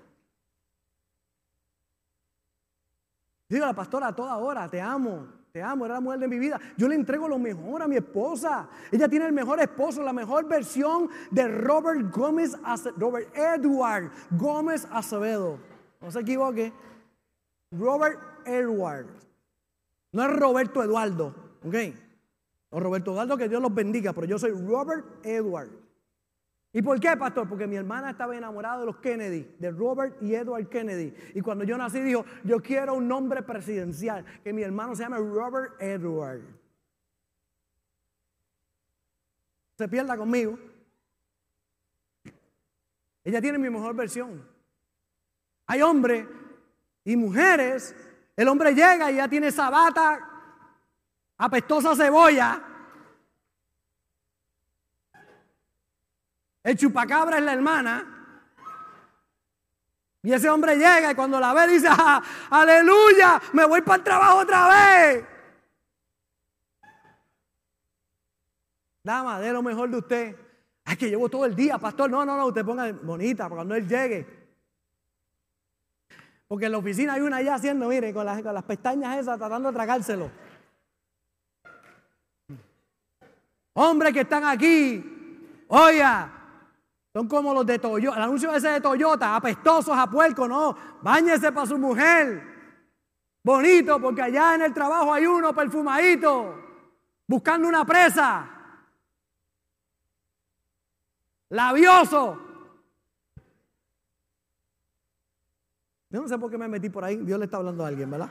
[3.49, 6.39] Digo la pastora a toda hora, te amo, te amo, era la mujer de mi
[6.39, 6.57] vida.
[6.77, 8.69] Yo le entrego lo mejor a mi esposa.
[8.89, 12.57] Ella tiene el mejor esposo, la mejor versión de Robert Gómez,
[12.95, 15.59] Robert Edward Gómez Acevedo.
[15.99, 16.71] No se equivoque.
[17.71, 19.07] Robert Edward.
[20.13, 21.35] No es Roberto Eduardo.
[21.65, 21.75] ¿Ok?
[22.69, 24.13] O Roberto Eduardo, que Dios los bendiga.
[24.13, 25.88] Pero yo soy Robert Edward.
[26.71, 27.49] ¿Y por qué, pastor?
[27.49, 31.13] Porque mi hermana estaba enamorada de los Kennedy, de Robert y Edward Kennedy.
[31.33, 35.17] Y cuando yo nací dijo, yo quiero un nombre presidencial, que mi hermano se llame
[35.17, 36.41] Robert Edward.
[39.77, 40.59] Se pierda conmigo.
[43.23, 44.45] Ella tiene mi mejor versión.
[45.65, 46.27] Hay hombres
[47.03, 47.95] y mujeres.
[48.35, 50.19] El hombre llega y ya tiene esa bata
[51.37, 52.68] apestosa cebolla.
[56.63, 58.19] El chupacabra es la hermana.
[60.21, 61.87] Y ese hombre llega y cuando la ve dice,
[62.49, 65.25] aleluya, me voy para el trabajo otra vez.
[69.01, 70.35] Dama, de lo mejor de usted.
[70.83, 72.09] Ay, que llevo todo el día, pastor.
[72.09, 74.39] No, no, no, usted ponga bonita para cuando él llegue.
[76.47, 79.37] Porque en la oficina hay una allá haciendo, mire, con las, con las pestañas esas,
[79.37, 80.31] tratando de tragárselo.
[83.73, 86.38] Hombres que están aquí, oiga,
[87.13, 91.51] son como los de Toyota, el anuncio ese de Toyota, apestosos a puerco, no, báñese
[91.51, 92.43] para su mujer.
[93.43, 96.65] Bonito, porque allá en el trabajo hay uno perfumadito.
[97.25, 98.49] buscando una presa,
[101.49, 102.39] labioso.
[106.11, 108.09] Yo no sé por qué me metí por ahí, Dios le está hablando a alguien,
[108.09, 108.29] ¿verdad?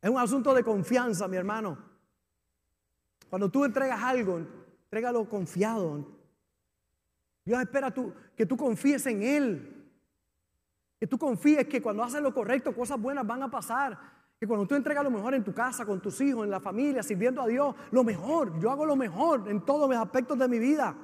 [0.00, 1.87] Es un asunto de confianza, mi hermano.
[3.28, 4.40] Cuando tú entregas algo,
[4.84, 6.06] entrégalo confiado.
[7.44, 9.74] Dios espera tú, que tú confíes en Él.
[10.98, 13.98] Que tú confíes que cuando haces lo correcto, cosas buenas van a pasar.
[14.38, 17.02] Que cuando tú entregas lo mejor en tu casa, con tus hijos, en la familia,
[17.02, 18.58] sirviendo a Dios, lo mejor.
[18.60, 20.94] Yo hago lo mejor en todos los aspectos de mi vida.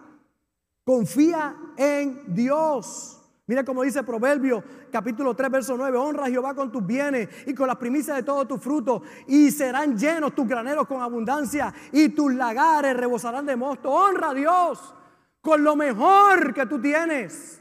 [0.84, 3.23] Confía en Dios.
[3.46, 7.52] Mira como dice Proverbio capítulo 3 verso 9, honra a Jehová con tus bienes y
[7.52, 12.08] con las primicias de todos tus frutos y serán llenos tus graneros con abundancia y
[12.08, 13.90] tus lagares rebosarán de mosto.
[13.90, 14.94] Honra a Dios
[15.42, 17.60] con lo mejor que tú tienes.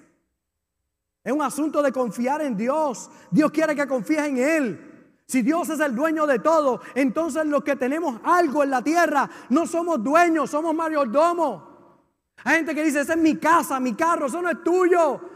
[1.22, 3.10] Es un asunto de confiar en Dios.
[3.30, 5.20] Dios quiere que confíes en Él.
[5.26, 9.30] Si Dios es el dueño de todo, entonces los que tenemos algo en la tierra
[9.50, 11.64] no somos dueños, somos mayordomos.
[12.46, 15.33] Hay gente que dice, esa es mi casa, mi carro, eso no es tuyo.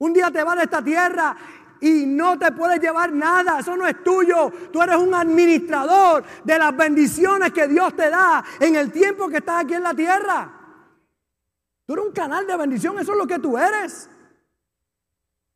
[0.00, 1.36] Un día te vas de esta tierra
[1.78, 4.50] y no te puedes llevar nada, eso no es tuyo.
[4.72, 9.38] Tú eres un administrador de las bendiciones que Dios te da en el tiempo que
[9.38, 10.58] estás aquí en la tierra.
[11.84, 14.08] Tú eres un canal de bendición, eso es lo que tú eres.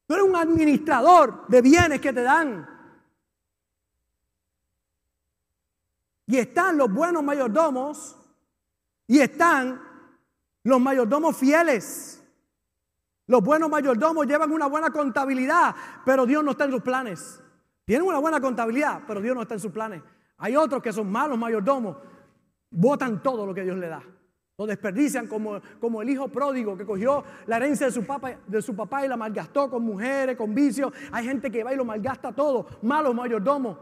[0.06, 2.68] Tú eres un administrador de bienes que te dan.
[6.26, 8.14] Y están los buenos mayordomos
[9.06, 9.80] y están
[10.64, 12.13] los mayordomos fieles.
[13.26, 17.42] Los buenos mayordomos llevan una buena contabilidad, pero Dios no está en sus planes.
[17.84, 20.02] Tienen una buena contabilidad, pero Dios no está en sus planes.
[20.38, 21.96] Hay otros que son malos mayordomos,
[22.70, 24.02] botan todo lo que Dios le da.
[24.56, 28.62] Lo desperdician como, como el hijo pródigo que cogió la herencia de su, papá, de
[28.62, 30.92] su papá y la malgastó con mujeres, con vicios.
[31.10, 33.78] Hay gente que va y lo malgasta todo, malos mayordomos.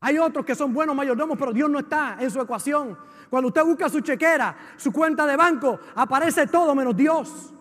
[0.00, 2.98] Hay otros que son buenos mayordomos, pero Dios no está en su ecuación.
[3.30, 7.52] Cuando usted busca su chequera, su cuenta de banco, aparece todo menos Dios.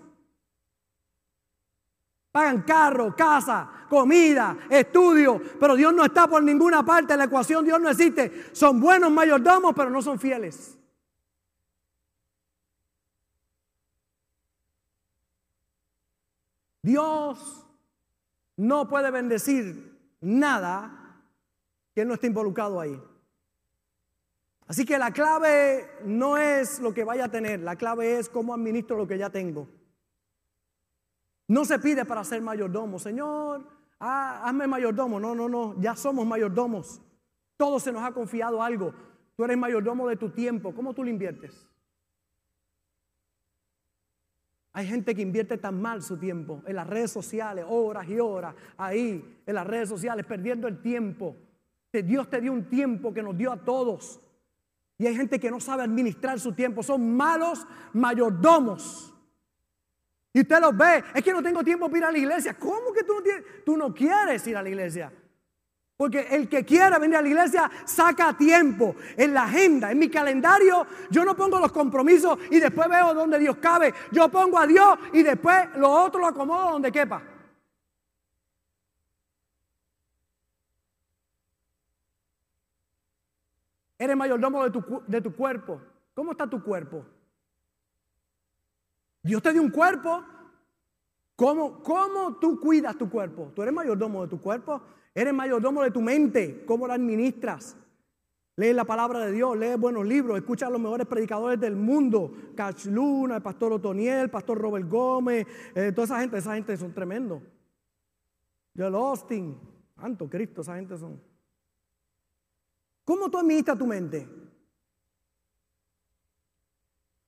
[2.38, 7.66] Pagan carro, casa, comida, estudio, pero Dios no está por ninguna parte en la ecuación,
[7.66, 8.54] Dios no existe.
[8.54, 10.78] Son buenos mayordomos, pero no son fieles.
[16.84, 17.66] Dios
[18.56, 21.24] no puede bendecir nada
[21.96, 23.02] que no esté involucrado ahí.
[24.68, 28.54] Así que la clave no es lo que vaya a tener, la clave es cómo
[28.54, 29.68] administro lo que ya tengo.
[31.48, 33.66] No se pide para ser mayordomo, Señor,
[34.00, 35.20] ah, hazme mayordomo.
[35.20, 37.02] No, no, no, ya somos mayordomos.
[37.56, 38.94] Todo se nos ha confiado algo.
[39.36, 40.74] Tú eres mayordomo de tu tiempo.
[40.76, 41.68] ¿Cómo tú lo inviertes?
[44.74, 48.54] Hay gente que invierte tan mal su tiempo en las redes sociales, horas y horas,
[48.78, 51.36] ahí, en las redes sociales, perdiendo el tiempo.
[52.04, 54.20] Dios te dio un tiempo que nos dio a todos.
[54.98, 56.84] Y hay gente que no sabe administrar su tiempo.
[56.84, 59.14] Son malos mayordomos.
[60.38, 62.54] Y usted los ve, es que no tengo tiempo para ir a la iglesia.
[62.54, 65.12] ¿Cómo que tú no, tienes, tú no quieres ir a la iglesia?
[65.96, 70.12] Porque el que quiera venir a la iglesia saca tiempo en la agenda, en mi
[70.12, 70.86] calendario.
[71.10, 73.92] Yo no pongo los compromisos y después veo donde Dios cabe.
[74.12, 77.24] Yo pongo a Dios y después lo otro lo acomodo donde quepa.
[83.98, 85.82] Eres mayordomo de tu, de tu cuerpo.
[86.14, 87.04] ¿Cómo está tu cuerpo?
[89.28, 90.24] Dios te dio un cuerpo.
[91.36, 93.52] ¿Cómo, ¿Cómo tú cuidas tu cuerpo?
[93.54, 94.82] Tú eres mayordomo de tu cuerpo,
[95.14, 96.64] eres mayordomo de tu mente.
[96.66, 97.76] ¿Cómo la administras?
[98.56, 102.34] Lee la palabra de Dios, lee buenos libros, escucha a los mejores predicadores del mundo.
[102.56, 106.76] Cach Luna, el pastor Otoniel, el pastor Robert Gómez, eh, toda esa gente, esa gente
[106.76, 107.44] son tremendos.
[108.76, 109.60] Joel Austin,
[110.00, 111.22] santo Cristo, esa gente son.
[113.04, 114.28] ¿Cómo tú administras tu mente?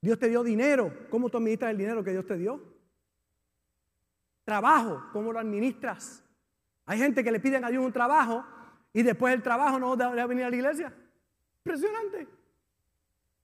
[0.00, 0.92] Dios te dio dinero.
[1.10, 2.60] ¿Cómo tú administras el dinero que Dios te dio?
[4.44, 5.02] Trabajo.
[5.12, 6.24] ¿Cómo lo administras?
[6.86, 8.44] Hay gente que le piden a Dios un trabajo
[8.92, 10.92] y después el trabajo no a venir a la iglesia.
[11.64, 12.26] Impresionante.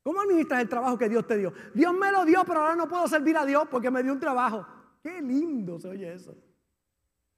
[0.02, 1.52] ¿Cómo administras el trabajo que Dios te dio?
[1.74, 4.20] Dios me lo dio, pero ahora no puedo servir a Dios porque me dio un
[4.20, 4.66] trabajo.
[5.02, 6.34] Qué lindo se oye eso.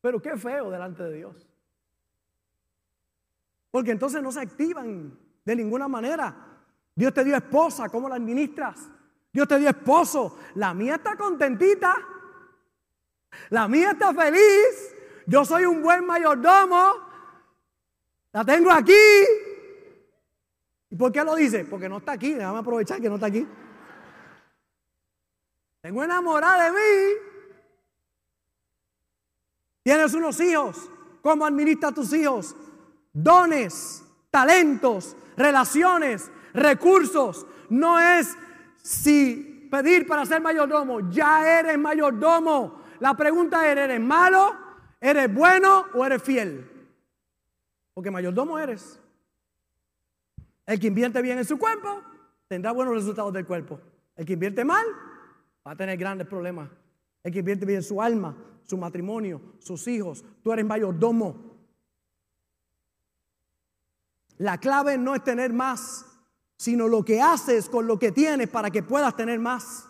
[0.00, 1.48] Pero qué feo delante de Dios.
[3.70, 6.34] Porque entonces no se activan de ninguna manera.
[6.94, 8.90] Dios te dio esposa, ¿cómo la administras?
[9.32, 10.38] Dios te dio esposo.
[10.54, 11.94] La mía está contentita.
[13.50, 14.94] La mía está feliz.
[15.26, 16.94] Yo soy un buen mayordomo.
[18.32, 18.92] La tengo aquí.
[20.90, 21.64] ¿Y por qué lo dice?
[21.64, 22.34] Porque no está aquí.
[22.34, 23.46] Déjame aprovechar que no está aquí.
[25.80, 27.14] Tengo enamorada de mí.
[29.82, 30.90] Tienes unos hijos.
[31.22, 32.56] ¿Cómo administras tus hijos?
[33.22, 37.46] dones, talentos, relaciones, recursos.
[37.68, 38.36] No es
[38.88, 42.80] si pedir para ser mayordomo, ya eres mayordomo.
[43.00, 44.56] La pregunta es, ¿eres malo?
[44.98, 46.66] ¿Eres bueno o eres fiel?
[47.92, 48.98] Porque mayordomo eres.
[50.64, 52.02] El que invierte bien en su cuerpo
[52.48, 53.78] tendrá buenos resultados del cuerpo.
[54.16, 54.86] El que invierte mal
[55.66, 56.70] va a tener grandes problemas.
[57.22, 61.58] El que invierte bien su alma, su matrimonio, sus hijos, tú eres mayordomo.
[64.38, 66.06] La clave no es tener más,
[66.58, 69.88] sino lo que haces con lo que tienes para que puedas tener más.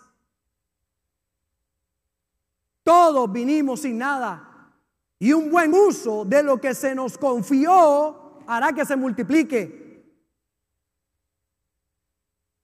[2.83, 4.71] Todos vinimos sin nada.
[5.17, 10.13] Y un buen uso de lo que se nos confió hará que se multiplique.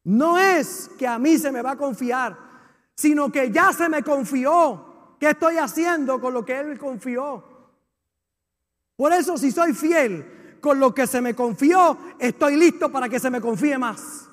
[0.04, 2.38] No es que a mí se me va a confiar,
[2.96, 5.16] sino que ya se me confió.
[5.20, 7.44] ¿Qué estoy haciendo con lo que Él me confió?
[8.96, 13.20] Por eso si soy fiel con lo que se me confió, estoy listo para que
[13.20, 14.28] se me confíe más.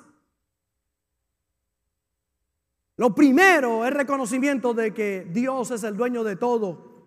[2.97, 7.05] Lo primero es reconocimiento de que Dios es el dueño de todo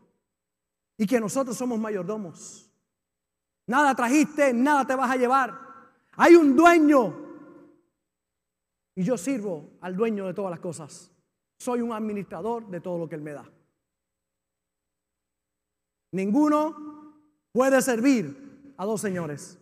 [0.96, 2.70] y que nosotros somos mayordomos.
[3.66, 5.58] Nada trajiste, nada te vas a llevar.
[6.12, 7.12] Hay un dueño
[8.94, 11.10] y yo sirvo al dueño de todas las cosas.
[11.58, 13.50] Soy un administrador de todo lo que Él me da.
[16.12, 17.12] Ninguno
[17.50, 18.45] puede servir
[18.76, 19.58] a dos señores.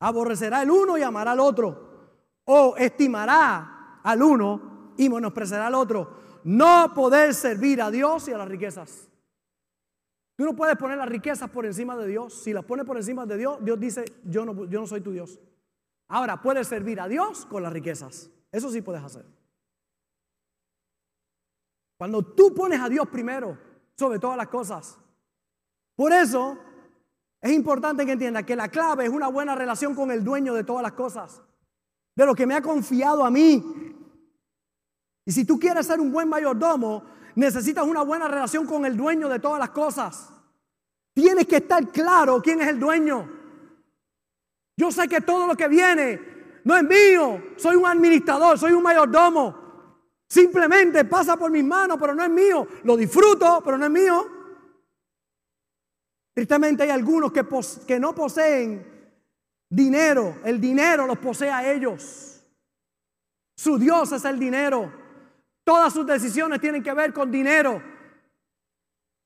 [0.00, 1.86] Aborrecerá el uno y amará al otro.
[2.44, 6.16] O estimará al uno y menospreciará al otro.
[6.44, 9.08] No poder servir a Dios y a las riquezas.
[10.36, 12.34] Tú no puedes poner las riquezas por encima de Dios.
[12.34, 15.10] Si las pones por encima de Dios, Dios dice, yo no, yo no soy tu
[15.10, 15.40] Dios.
[16.08, 18.30] Ahora, puedes servir a Dios con las riquezas.
[18.52, 19.24] Eso sí puedes hacer.
[21.98, 23.58] Cuando tú pones a Dios primero
[23.96, 24.98] sobre todas las cosas.
[25.96, 26.58] Por eso
[27.46, 30.64] es importante que entienda que la clave es una buena relación con el dueño de
[30.64, 31.40] todas las cosas.
[32.16, 33.94] De lo que me ha confiado a mí.
[35.24, 37.04] Y si tú quieres ser un buen mayordomo,
[37.36, 40.28] necesitas una buena relación con el dueño de todas las cosas.
[41.14, 43.30] Tienes que estar claro quién es el dueño.
[44.76, 46.20] Yo sé que todo lo que viene
[46.64, 49.66] no es mío, soy un administrador, soy un mayordomo.
[50.28, 52.66] Simplemente pasa por mis manos, pero no es mío.
[52.82, 54.35] Lo disfruto, pero no es mío.
[56.36, 58.86] Tristemente hay algunos que, no poseen
[59.70, 60.36] dinero.
[60.44, 62.44] El dinero los posee a ellos.
[63.56, 64.92] Su Dios es el dinero.
[65.64, 67.82] Todas sus decisiones tienen que ver con dinero.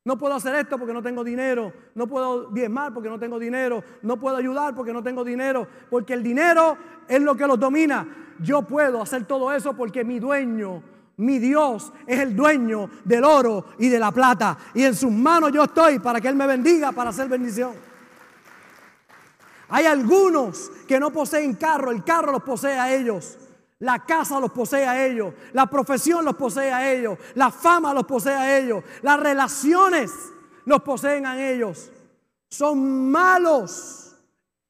[0.05, 1.73] No puedo hacer esto porque no tengo dinero.
[1.97, 3.83] No puedo diezmar porque no tengo dinero.
[4.03, 5.67] No puedo ayudar porque no tengo dinero.
[5.91, 8.37] Porque el dinero es lo que los domina.
[8.39, 10.81] Yo puedo hacer todo eso porque mi dueño,
[11.21, 14.57] mi Dios, es el dueño del oro y de la plata.
[14.75, 17.73] Y en sus manos yo estoy para que Él me bendiga, para hacer bendición.
[19.69, 21.91] Hay algunos que no poseen carro.
[21.91, 23.39] El carro los posee a ellos.
[23.81, 28.05] La casa los posee a ellos, la profesión los posee a ellos, la fama los
[28.05, 30.13] posee a ellos, las relaciones
[30.67, 31.91] los poseen a ellos.
[32.51, 34.15] Son malos.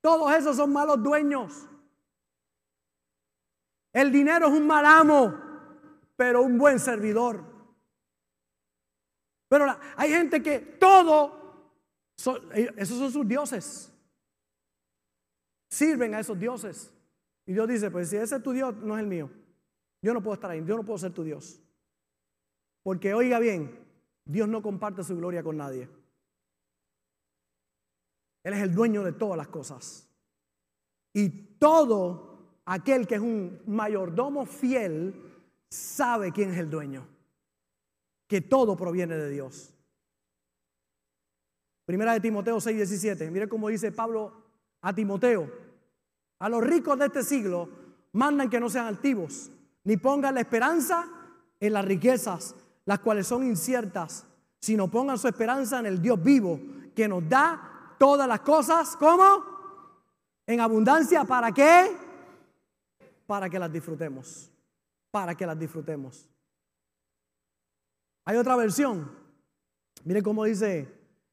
[0.01, 1.53] Todos esos son malos dueños.
[3.92, 5.34] El dinero es un mal amo,
[6.20, 7.42] pero un buen servidor.
[9.48, 11.72] Pero hay gente que todo,
[12.14, 13.90] esos son sus dioses.
[15.70, 16.92] Sirven a esos dioses.
[17.46, 19.30] Y Dios dice, pues si ese es tu Dios, no es el mío.
[20.02, 21.58] Yo no puedo estar ahí, yo no puedo ser tu Dios.
[22.82, 23.82] Porque oiga bien,
[24.26, 25.88] Dios no comparte su gloria con nadie.
[28.44, 30.06] Él es el dueño de todas las cosas.
[31.14, 35.29] Y todo aquel que es un mayordomo fiel
[35.70, 37.06] sabe quién es el dueño.
[38.26, 39.74] Que todo proviene de Dios.
[41.84, 43.30] Primera de Timoteo 6, 17.
[43.30, 44.32] Mire cómo dice Pablo
[44.82, 45.50] a Timoteo.
[46.38, 47.68] A los ricos de este siglo
[48.12, 49.50] mandan que no sean altivos,
[49.84, 51.08] ni pongan la esperanza
[51.58, 52.54] en las riquezas,
[52.84, 54.26] las cuales son inciertas,
[54.60, 56.60] sino pongan su esperanza en el Dios vivo,
[56.94, 59.44] que nos da todas las cosas, ¿cómo?
[60.46, 61.96] En abundancia, ¿para qué?
[63.26, 64.49] Para que las disfrutemos,
[65.11, 66.28] para que las disfrutemos.
[68.24, 69.11] Hay otra versión,
[70.04, 70.88] mire cómo dice,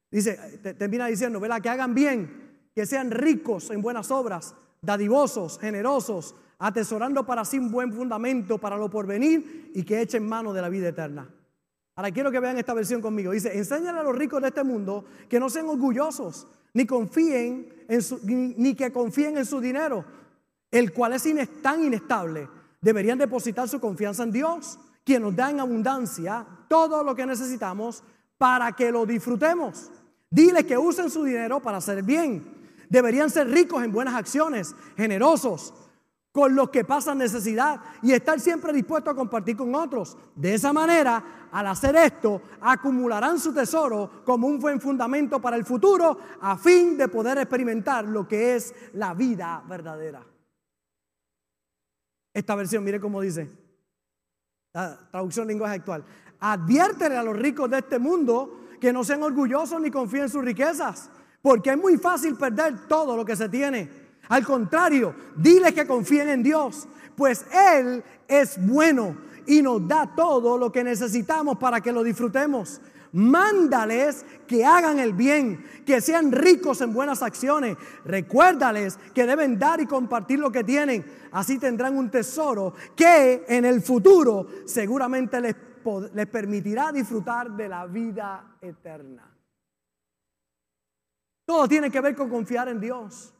[0.09, 1.61] dice, termina diciendo, ¿verdad?
[1.61, 7.71] Que hagan bien, que sean ricos en buenas obras dadivosos, generosos, atesorando para sí un
[7.71, 11.29] buen fundamento para lo porvenir y que echen mano de la vida eterna.
[11.95, 13.31] Ahora quiero que vean esta versión conmigo.
[13.31, 17.73] Dice, enséñale a los ricos de este mundo que no sean orgullosos, ni confíen
[18.57, 20.05] ni, que confíen en su dinero,
[20.69, 21.25] el cual es
[21.61, 22.47] tan inestable.
[22.81, 28.03] Deberían depositar su confianza en Dios, quien nos da en abundancia todo lo que necesitamos
[28.37, 29.89] para que lo disfrutemos.
[30.29, 32.57] Dile que usen su dinero para hacer bien
[32.89, 35.73] Deberían ser ricos en buenas acciones, generosos,
[36.31, 40.15] con los que pasan necesidad y estar siempre dispuestos a compartir con otros.
[40.35, 45.65] De esa manera, al hacer esto, acumularán su tesoro como un buen fundamento para el
[45.65, 50.23] futuro a fin de poder experimentar lo que es la vida verdadera.
[52.37, 53.49] Esta versión, mire cómo dice,
[54.71, 56.05] la traducción lenguaje actual.
[56.39, 60.45] Adviértele a los ricos de este mundo que no sean orgullosos ni confíen en sus
[60.45, 61.09] riquezas,
[61.41, 63.89] porque es muy fácil perder todo lo que se tiene.
[64.29, 69.17] Al contrario, dile que confíen en Dios, pues Él es bueno
[69.47, 72.79] y nos da todo lo que necesitamos para que lo disfrutemos.
[73.11, 77.77] Mándales que hagan el bien, que sean ricos en buenas acciones.
[78.05, 81.05] Recuérdales que deben dar y compartir lo que tienen.
[81.31, 85.55] Así tendrán un tesoro que en el futuro seguramente les,
[86.13, 89.33] les permitirá disfrutar de la vida eterna.
[91.45, 93.33] Todo tiene que ver con confiar en Dios.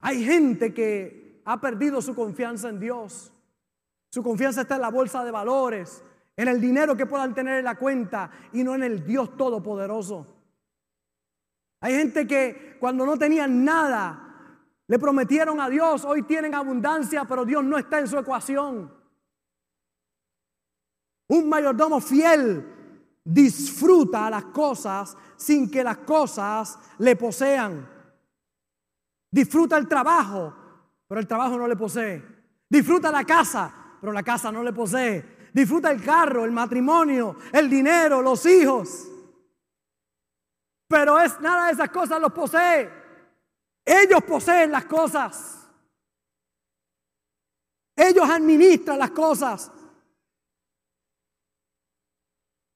[0.00, 3.32] Hay gente que ha perdido su confianza en Dios.
[4.10, 6.02] Su confianza está en la bolsa de valores,
[6.38, 10.24] en el dinero que puedan tener en la cuenta y no en el Dios Todopoderoso.
[11.80, 17.44] Hay gente que cuando no tenían nada, le prometieron a Dios, hoy tienen abundancia, pero
[17.44, 18.94] Dios no está en su ecuación.
[21.26, 22.64] Un mayordomo fiel
[23.24, 27.84] disfruta las cosas sin que las cosas le posean.
[29.28, 30.54] Disfruta el trabajo,
[31.08, 32.24] pero el trabajo no le posee.
[32.70, 35.37] Disfruta la casa, pero la casa no le posee.
[35.52, 39.08] Disfruta el carro, el matrimonio, el dinero, los hijos.
[40.88, 42.90] Pero es nada de esas cosas los posee.
[43.84, 45.68] Ellos poseen las cosas.
[47.96, 49.72] Ellos administran las cosas.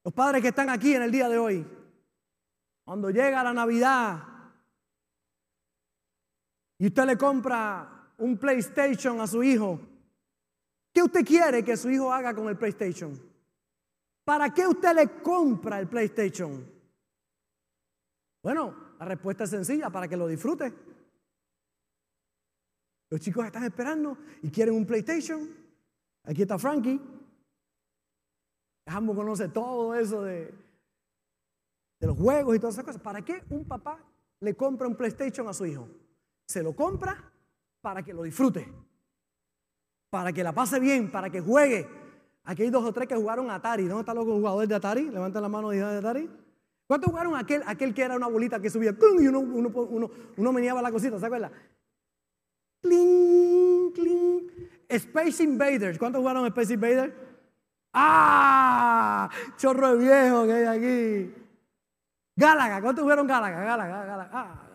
[0.05, 1.67] Los padres que están aquí en el día de hoy,
[2.85, 4.33] cuando llega la Navidad,
[6.79, 9.81] y usted le compra un PlayStation a su hijo,
[10.93, 13.19] ¿qué usted quiere que su hijo haga con el PlayStation?
[14.25, 16.65] ¿Para qué usted le compra el PlayStation?
[18.43, 20.73] Bueno, la respuesta es sencilla, para que lo disfrute.
[23.11, 25.49] Los chicos están esperando y quieren un PlayStation.
[26.25, 27.01] Aquí está Frankie.
[28.87, 30.55] Ambos conoce todo eso de,
[32.01, 33.03] de los juegos y todas esas cosas.
[33.03, 33.99] ¿Para qué un papá
[34.41, 35.89] le compra un PlayStation a su hijo?
[36.53, 37.33] se lo compra
[37.81, 38.69] para que lo disfrute,
[40.13, 41.89] para que la pase bien, para que juegue.
[42.45, 43.85] Aquí hay dos o tres que jugaron Atari.
[43.85, 45.09] ¿Dónde están los jugadores de Atari?
[45.09, 46.29] Levanten la mano de Atari.
[46.87, 50.53] ¿Cuántos jugaron aquel, aquel que era una bolita que subía y uno, uno, uno, uno
[50.53, 51.19] meneaba la cosita?
[51.19, 51.51] ¿Se acuerdan?
[52.83, 54.51] Cling, cling.
[54.87, 55.99] Space Invaders.
[55.99, 57.15] ¿Cuántos jugaron Space Invaders?
[57.95, 59.31] ¡Ah!
[59.57, 61.35] Chorro de viejo que hay aquí.
[62.37, 62.83] Gálaga.
[62.83, 63.65] ¿Cuántos jugaron Gálaga?
[63.65, 64.31] Gálaga, Gálaga.
[64.31, 64.69] Ah.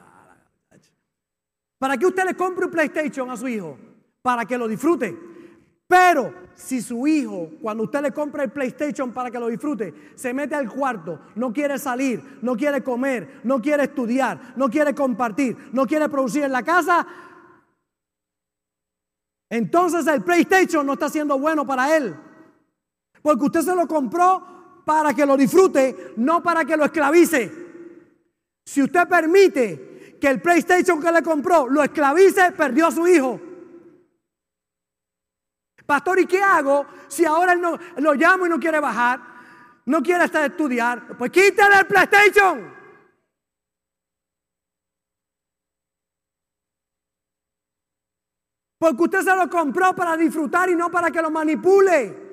[1.77, 3.77] ¿Para qué usted le compre un PlayStation a su hijo?
[4.21, 5.17] Para que lo disfrute.
[5.87, 10.33] Pero si su hijo, cuando usted le compra el PlayStation para que lo disfrute, se
[10.33, 15.55] mete al cuarto, no quiere salir, no quiere comer, no quiere estudiar, no quiere compartir,
[15.71, 17.07] no quiere producir en la casa,
[19.49, 22.15] entonces el PlayStation no está siendo bueno para él.
[23.21, 27.51] Porque usted se lo compró para que lo disfrute, no para que lo esclavice.
[28.65, 33.39] Si usted permite que el PlayStation que le compró lo esclavice, perdió a su hijo.
[35.85, 39.19] Pastor, ¿y qué hago si ahora él no, lo llamo y no quiere bajar?
[39.85, 41.17] No quiere estar estudiar.
[41.17, 42.77] Pues quítale el PlayStation.
[48.77, 52.27] Porque usted se lo compró para disfrutar y no para que lo manipule.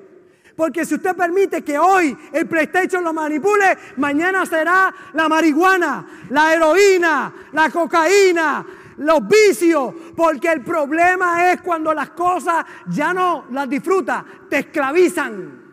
[0.55, 6.53] Porque si usted permite que hoy el PlayStation lo manipule, mañana será la marihuana, la
[6.53, 8.65] heroína, la cocaína,
[8.97, 9.93] los vicios.
[10.15, 15.63] Porque el problema es cuando las cosas ya no las disfrutas, te esclavizan.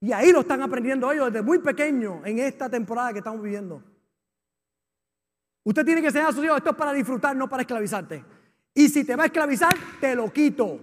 [0.00, 3.82] Y ahí lo están aprendiendo ellos desde muy pequeño en esta temporada que estamos viviendo.
[5.64, 8.24] Usted tiene que enseñar a sus hijos, esto es para disfrutar, no para esclavizarte.
[8.72, 10.78] Y si te va a esclavizar, te lo quito.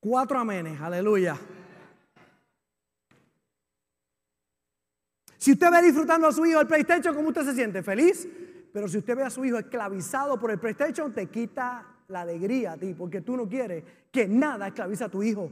[0.00, 1.36] Cuatro amenes, aleluya.
[5.38, 7.82] Si usted ve disfrutando a su hijo el PlayStation, ¿cómo usted se siente?
[7.82, 8.28] ¿Feliz?
[8.72, 12.72] Pero si usted ve a su hijo esclavizado por el PlayStation, te quita la alegría
[12.72, 15.50] a ti, porque tú no quieres que nada esclavice a tu hijo.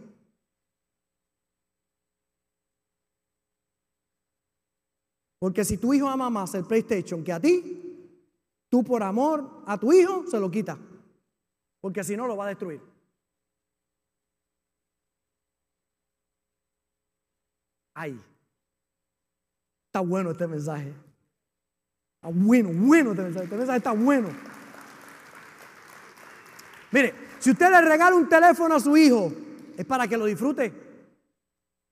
[5.39, 8.18] Porque si tu hijo ama más el PlayStation que a ti,
[8.68, 10.76] tú por amor a tu hijo se lo quita.
[11.80, 12.80] Porque si no lo va a destruir.
[17.95, 18.36] Ay.
[19.97, 20.93] Está bueno este mensaje.
[22.17, 23.45] Está bueno, bueno este mensaje.
[23.45, 24.29] Este mensaje está bueno.
[26.91, 29.33] Mire, si usted le regala un teléfono a su hijo,
[29.75, 30.71] es para que lo disfrute.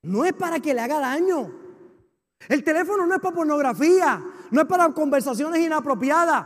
[0.03, 1.51] No es para que le haga daño.
[2.47, 6.45] El teléfono no es para pornografía, no es para conversaciones inapropiadas,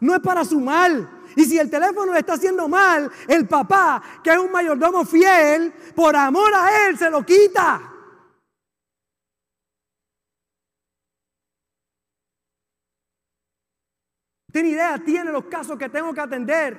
[0.00, 1.08] no es para su mal.
[1.36, 5.72] Y si el teléfono le está haciendo mal, el papá, que es un mayordomo fiel,
[5.94, 7.92] por amor a él se lo quita.
[14.56, 16.78] Tiene idea, tiene los casos que tengo que atender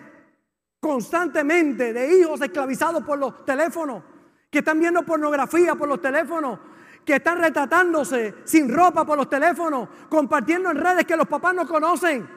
[0.80, 4.02] constantemente de hijos esclavizados por los teléfonos,
[4.50, 6.58] que están viendo pornografía por los teléfonos,
[7.06, 11.68] que están retratándose sin ropa por los teléfonos, compartiendo en redes que los papás no
[11.68, 12.28] conocen.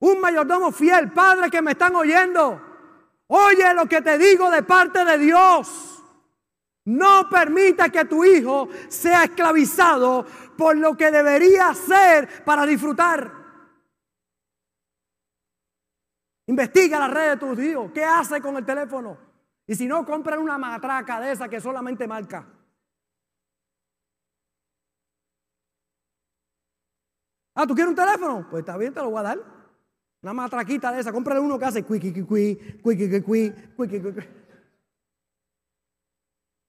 [0.00, 2.60] Un mayordomo fiel, padre que me están oyendo,
[3.28, 6.02] oye lo que te digo de parte de Dios.
[6.86, 10.26] No permita que tu hijo sea esclavizado
[10.58, 13.38] por lo que debería ser para disfrutar.
[16.50, 17.92] Investiga la red de tus hijos.
[17.92, 19.16] ¿Qué hace con el teléfono?
[19.68, 22.44] Y si no, compran una matraca de esa que solamente marca.
[27.54, 28.48] Ah, ¿tú quieres un teléfono?
[28.50, 29.38] Pues está bien, te lo voy a dar.
[30.22, 31.12] Una matraquita de esa.
[31.12, 34.28] Cómprale uno que hace cuiqui, cuiqui, cuiqui, cuiqui, cuiqui.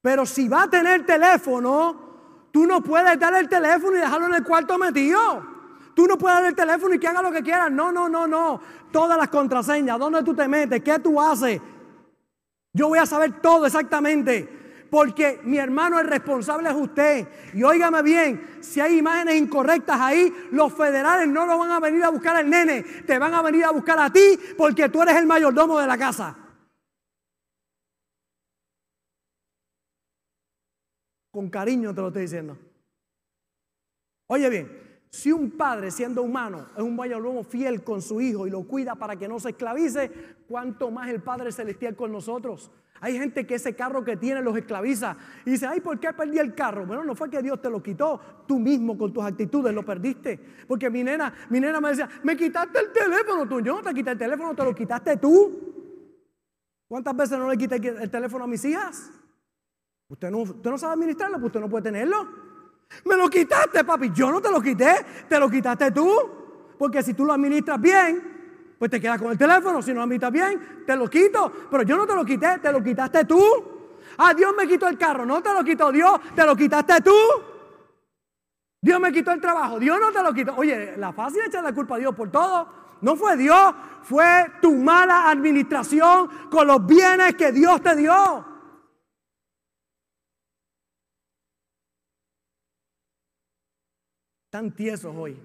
[0.03, 4.35] Pero si va a tener teléfono, tú no puedes darle el teléfono y dejarlo en
[4.35, 5.50] el cuarto metido.
[5.95, 7.69] Tú no puedes darle el teléfono y que haga lo que quiera.
[7.69, 8.61] No, no, no, no
[8.91, 11.61] todas las contraseñas, dónde tú te metes, qué tú haces.
[12.73, 14.59] Yo voy a saber todo exactamente.
[14.89, 17.27] Porque mi hermano el responsable es usted.
[17.53, 22.03] Y óigame bien, si hay imágenes incorrectas ahí, los federales no lo van a venir
[22.03, 25.15] a buscar al nene, te van a venir a buscar a ti porque tú eres
[25.15, 26.37] el mayordomo de la casa.
[31.31, 32.57] Con cariño te lo estoy diciendo.
[34.27, 38.49] Oye bien, si un padre, siendo humano, es un mayordomo fiel con su hijo y
[38.49, 40.09] lo cuida para que no se esclavice,
[40.47, 42.71] ¿cuánto más el Padre Celestial con nosotros?
[43.01, 46.39] Hay gente que ese carro que tiene los esclaviza y dice, ay, ¿por qué perdí
[46.39, 46.85] el carro?
[46.85, 50.39] Bueno, no fue que Dios te lo quitó, tú mismo con tus actitudes lo perdiste.
[50.65, 53.93] Porque mi nena, mi nena me decía, me quitaste el teléfono, tú, yo no te
[53.93, 55.73] quité el teléfono, te lo quitaste tú.
[56.87, 59.11] ¿Cuántas veces no le quité el teléfono a mis hijas?
[60.07, 62.50] Usted no, usted no sabe administrarlo, pues usted no puede tenerlo.
[63.05, 64.11] Me lo quitaste, papi.
[64.13, 66.11] Yo no te lo quité, te lo quitaste tú.
[66.77, 69.81] Porque si tú lo administras bien, pues te quedas con el teléfono.
[69.81, 71.51] Si no lo administras bien, te lo quito.
[71.69, 73.43] Pero yo no te lo quité, te lo quitaste tú.
[74.17, 75.25] Ah, Dios me quitó el carro.
[75.25, 77.15] No te lo quitó Dios, te lo quitaste tú.
[78.81, 79.79] Dios me quitó el trabajo.
[79.79, 80.55] Dios no te lo quitó.
[80.55, 82.67] Oye, la fácil es echar la culpa a Dios por todo.
[83.01, 83.73] No fue Dios,
[84.03, 88.50] fue tu mala administración con los bienes que Dios te dio.
[94.51, 95.41] Tan tiesos hoy.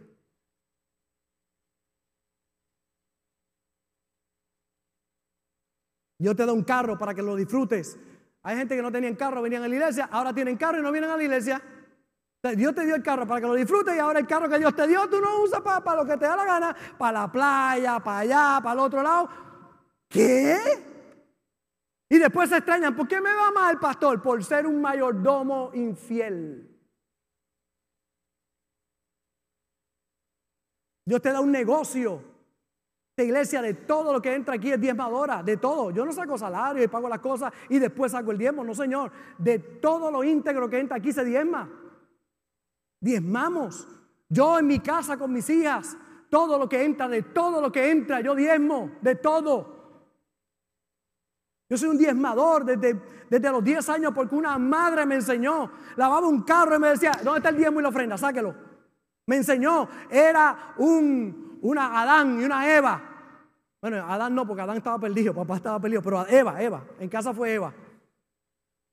[6.18, 7.98] Yo te doy un carro para que lo disfrutes.
[8.42, 10.90] Hay gente que no tenían carro, venían a la iglesia, ahora tienen carro y no
[10.90, 11.62] vienen a la iglesia.
[12.56, 14.74] Dios te dio el carro para que lo disfrutes y ahora el carro que Dios
[14.74, 17.32] te dio tú no usas para, para lo que te da la gana, para la
[17.32, 19.28] playa, para allá, para el otro lado.
[20.08, 20.56] ¿Qué?
[22.08, 24.20] Y después se extrañan, ¿por qué me va mal, pastor?
[24.20, 26.75] Por ser un mayordomo infiel.
[31.06, 32.20] Dios te da un negocio.
[33.16, 35.90] La iglesia de todo lo que entra aquí es diezmadora, de todo.
[35.90, 39.10] Yo no saco salario y pago las cosas y después saco el diezmo, no señor.
[39.38, 41.70] De todo lo íntegro que entra aquí se diezma.
[43.00, 43.88] Diezmamos.
[44.28, 45.96] Yo en mi casa con mis hijas,
[46.28, 49.76] todo lo que entra, de todo lo que entra, yo diezmo, de todo.
[51.70, 53.00] Yo soy un diezmador desde,
[53.30, 57.12] desde los 10 años porque una madre me enseñó, lavaba un carro y me decía,
[57.22, 58.18] ¿dónde está el diezmo y la ofrenda?
[58.18, 58.65] Sáquelo.
[59.26, 63.02] Me enseñó, era un, una Adán y una Eva.
[63.80, 67.34] Bueno, Adán no, porque Adán estaba perdido, papá estaba perdido, pero Eva, Eva, en casa
[67.34, 67.72] fue Eva.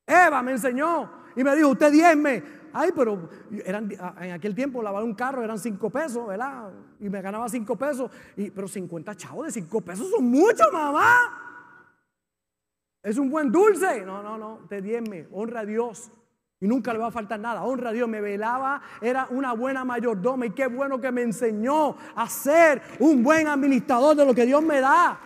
[0.07, 2.43] Eva me enseñó y me dijo, usted diezme.
[2.73, 3.29] Ay, pero
[3.63, 6.71] eran, en aquel tiempo lavar un carro eran cinco pesos, ¿verdad?
[6.99, 8.09] Y me ganaba cinco pesos.
[8.35, 11.43] Y, pero 50 chavos de cinco pesos son mucho, mamá.
[13.03, 14.03] Es un buen dulce.
[14.03, 16.11] No, no, no, te diezme, honra a Dios.
[16.63, 17.61] Y nunca le va a faltar nada.
[17.63, 21.97] Honra a Dios, me velaba, era una buena mayordoma y qué bueno que me enseñó
[22.15, 25.19] a ser un buen administrador de lo que Dios me da.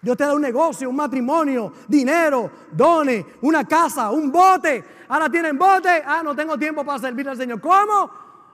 [0.00, 4.84] Dios te da un negocio, un matrimonio, dinero, dones, una casa, un bote.
[5.08, 6.00] Ahora tienen bote.
[6.06, 7.60] Ah, no tengo tiempo para servir al Señor.
[7.60, 8.08] ¿Cómo?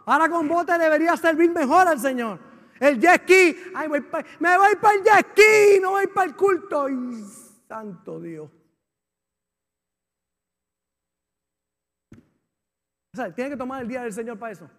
[0.07, 2.39] Ahora con bote debería servir mejor al Señor.
[2.81, 3.55] El jet ski.
[3.75, 6.87] Ay, me voy para el jet ski, no voy para el culto.
[6.87, 7.23] Ay,
[7.69, 8.56] santo Dios.
[13.19, 14.71] O que tomar el día del Señor para eso.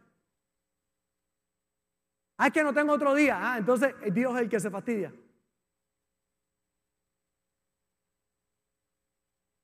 [2.38, 3.38] Ah, es que no tengo otro día.
[3.40, 5.14] Ah, entonces Dios es el que se fastidia.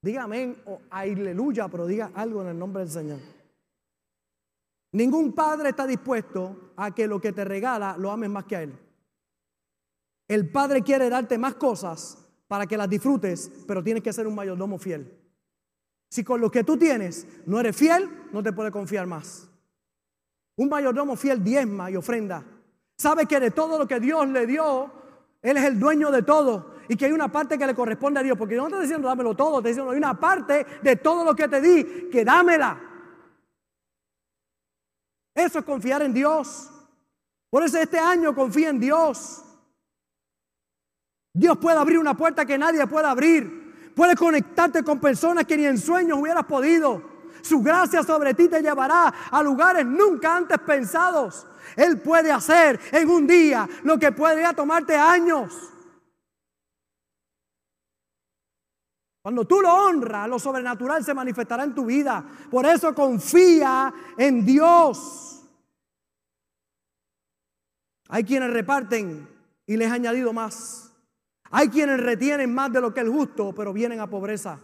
[0.02, 3.20] Diga amén o aleluya, pero diga algo en el nombre del Señor.
[4.92, 8.62] Ningún padre está dispuesto a que lo que te regala lo ames más que a
[8.62, 8.78] él.
[10.28, 12.18] El padre quiere darte más cosas
[12.48, 15.23] para que las disfrutes, pero tienes que ser un mayordomo fiel.
[16.14, 19.50] Si con lo que tú tienes no eres fiel, no te puede confiar más.
[20.54, 22.44] Un mayordomo fiel diezma y ofrenda.
[22.96, 24.92] Sabe que de todo lo que Dios le dio,
[25.42, 28.22] Él es el dueño de todo y que hay una parte que le corresponde a
[28.22, 28.38] Dios.
[28.38, 30.94] Porque yo no te estoy diciendo dámelo todo, te estoy diciendo hay una parte de
[30.94, 32.80] todo lo que te di que dámela.
[35.34, 36.70] Eso es confiar en Dios.
[37.50, 39.42] Por eso este año confía en Dios.
[41.32, 43.63] Dios puede abrir una puerta que nadie puede abrir.
[43.94, 47.02] Puede conectarte con personas que ni en sueños hubieras podido.
[47.42, 51.46] Su gracia sobre ti te llevará a lugares nunca antes pensados.
[51.76, 55.70] Él puede hacer en un día lo que podría tomarte años.
[59.22, 62.24] Cuando tú lo honras, lo sobrenatural se manifestará en tu vida.
[62.50, 65.42] Por eso confía en Dios.
[68.08, 69.28] Hay quienes reparten
[69.66, 70.93] y les he añadido más.
[71.56, 74.58] Hay quienes retienen más de lo que es justo, pero vienen a pobreza.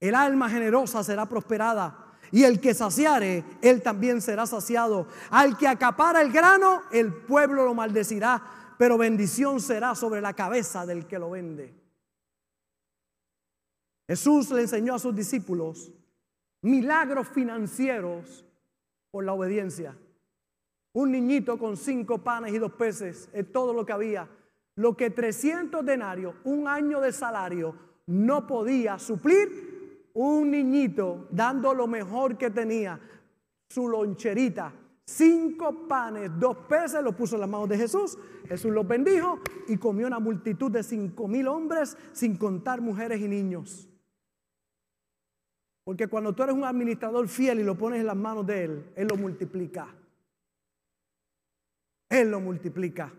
[0.00, 2.14] El alma generosa será prosperada.
[2.32, 5.08] Y el que saciare, él también será saciado.
[5.28, 8.42] Al que acapara el grano, el pueblo lo maldecirá,
[8.78, 11.74] pero bendición será sobre la cabeza del que lo vende.
[14.08, 15.92] Jesús le enseñó a sus discípulos
[16.62, 18.46] milagros financieros
[19.10, 19.94] por la obediencia.
[20.94, 24.26] Un niñito con cinco panes y dos peces es todo lo que había
[24.76, 27.74] lo que 300 denarios, un año de salario,
[28.06, 32.98] no podía suplir, un niñito dando lo mejor que tenía,
[33.68, 34.72] su loncherita,
[35.04, 39.76] cinco panes, dos peces, lo puso en las manos de Jesús, Jesús los bendijo y
[39.76, 43.88] comió una multitud de cinco mil hombres, sin contar mujeres y niños.
[45.84, 48.92] Porque cuando tú eres un administrador fiel y lo pones en las manos de Él,
[48.96, 49.86] Él lo multiplica.
[52.08, 53.12] Él lo multiplica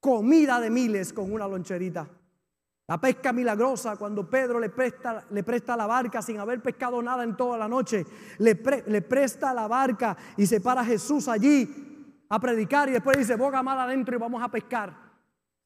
[0.00, 2.08] comida de miles con una loncherita.
[2.88, 7.22] La pesca milagrosa, cuando Pedro le presta, le presta la barca sin haber pescado nada
[7.22, 8.04] en toda la noche,
[8.38, 13.36] le, le presta la barca y se para Jesús allí a predicar y después dice,
[13.36, 15.09] boga mal adentro y vamos a pescar.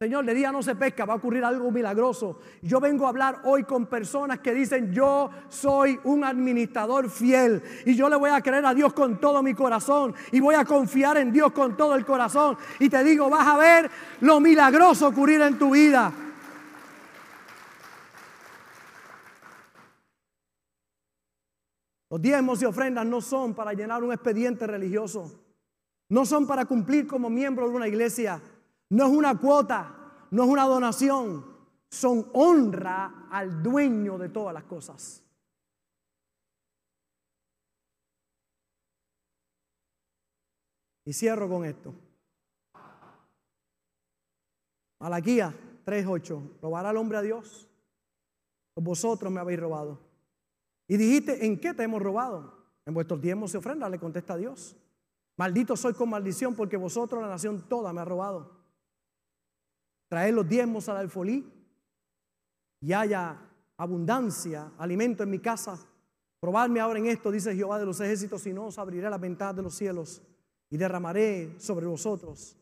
[0.05, 2.39] Señor, de día no se pesca, va a ocurrir algo milagroso.
[2.61, 7.97] Yo vengo a hablar hoy con personas que dicen, yo soy un administrador fiel y
[7.97, 11.17] yo le voy a creer a Dios con todo mi corazón y voy a confiar
[11.17, 12.59] en Dios con todo el corazón.
[12.81, 13.91] Y te digo, vas a ver
[14.21, 16.13] lo milagroso ocurrir en tu vida.
[22.11, 25.33] Los diezmos y ofrendas no son para llenar un expediente religioso,
[26.11, 28.43] no son para cumplir como miembro de una iglesia.
[28.95, 31.45] No es una cuota, no es una donación,
[31.91, 35.21] son honra al dueño de todas las cosas.
[41.05, 41.93] Y cierro con esto.
[45.01, 45.53] Malaquía
[45.85, 46.61] 3:8.
[46.63, 47.69] ¿Robará el hombre a Dios?
[48.75, 49.99] Pues vosotros me habéis robado.
[50.87, 52.65] Y dijiste, ¿en qué te hemos robado?
[52.87, 54.77] En vuestros diezmos y ofrendas, le contesta Dios.
[55.37, 58.54] Maldito soy con maldición porque vosotros, la nación toda, me ha robado
[60.15, 61.45] traer los diezmos al alfolí
[62.81, 63.37] y haya
[63.77, 65.77] abundancia, alimento en mi casa.
[66.39, 69.57] Probadme ahora en esto, dice Jehová de los ejércitos, si no os abriré las ventanas
[69.57, 70.23] de los cielos
[70.71, 72.57] y derramaré sobre vosotros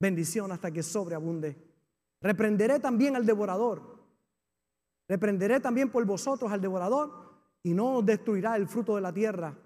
[0.00, 1.56] bendición hasta que sobreabunde.
[2.20, 4.02] Reprenderé también al devorador.
[5.06, 7.12] Reprenderé también por vosotros al devorador
[7.62, 9.56] y no os destruirá el fruto de la tierra,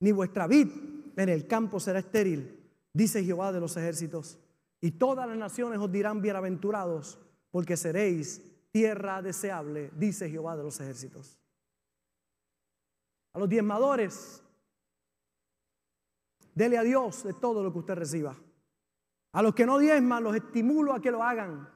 [0.00, 0.68] ni vuestra vid
[1.16, 2.58] en el campo será estéril,
[2.92, 4.40] dice Jehová de los ejércitos.
[4.80, 7.18] Y todas las naciones os dirán bienaventurados,
[7.50, 11.38] porque seréis tierra deseable, dice Jehová de los ejércitos.
[13.32, 14.42] A los diezmadores,
[16.54, 18.36] dele a Dios de todo lo que usted reciba.
[19.32, 21.68] A los que no diezman, los estimulo a que lo hagan.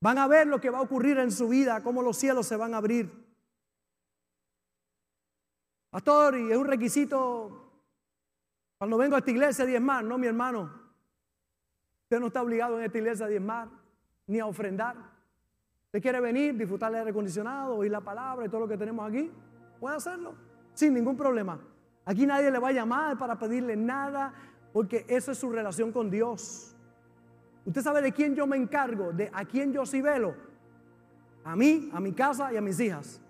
[0.00, 2.56] Van a ver lo que va a ocurrir en su vida, cómo los cielos se
[2.56, 3.24] van a abrir.
[5.90, 7.64] Pastor, y es un requisito
[8.78, 10.83] cuando vengo a esta iglesia diezmar, no mi hermano.
[12.04, 13.68] Usted no está obligado en esta iglesia a diezmar
[14.26, 14.96] ni a ofrendar.
[15.86, 19.08] Usted quiere venir, disfrutar del aire acondicionado, oír la palabra y todo lo que tenemos
[19.08, 19.30] aquí.
[19.80, 20.34] Puede hacerlo
[20.74, 21.58] sin ningún problema.
[22.04, 24.34] Aquí nadie le va a llamar para pedirle nada,
[24.72, 26.76] porque eso es su relación con Dios.
[27.64, 30.34] Usted sabe de quién yo me encargo, de a quién yo sí velo.
[31.44, 33.20] A mí, a mi casa y a mis hijas.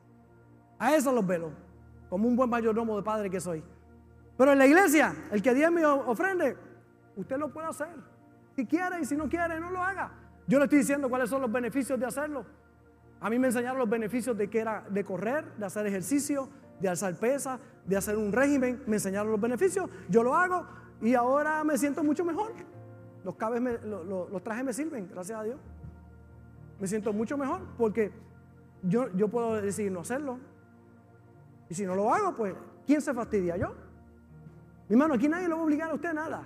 [0.78, 1.52] A eso los velo,
[2.08, 3.62] como un buen mayordomo de padre que soy.
[4.36, 6.56] Pero en la iglesia, el que diezme o ofrende,
[7.14, 8.13] usted lo puede hacer.
[8.54, 10.12] Si quiere y si no quiere, no lo haga.
[10.46, 12.44] Yo le estoy diciendo cuáles son los beneficios de hacerlo.
[13.20, 16.48] A mí me enseñaron los beneficios de que era de correr, de hacer ejercicio,
[16.80, 18.82] de alzar pesa, de hacer un régimen.
[18.86, 19.88] Me enseñaron los beneficios.
[20.08, 20.66] Yo lo hago
[21.00, 22.52] y ahora me siento mucho mejor.
[23.24, 25.58] Los, cabes los trajes me sirven, gracias a Dios.
[26.78, 28.12] Me siento mucho mejor porque
[28.82, 30.38] yo, yo puedo decidir no hacerlo.
[31.70, 32.54] Y si no lo hago, pues,
[32.86, 33.56] ¿quién se fastidia?
[33.56, 33.74] ¿Yo?
[34.88, 36.44] Mi hermano, aquí nadie lo va a obligar a usted a nada.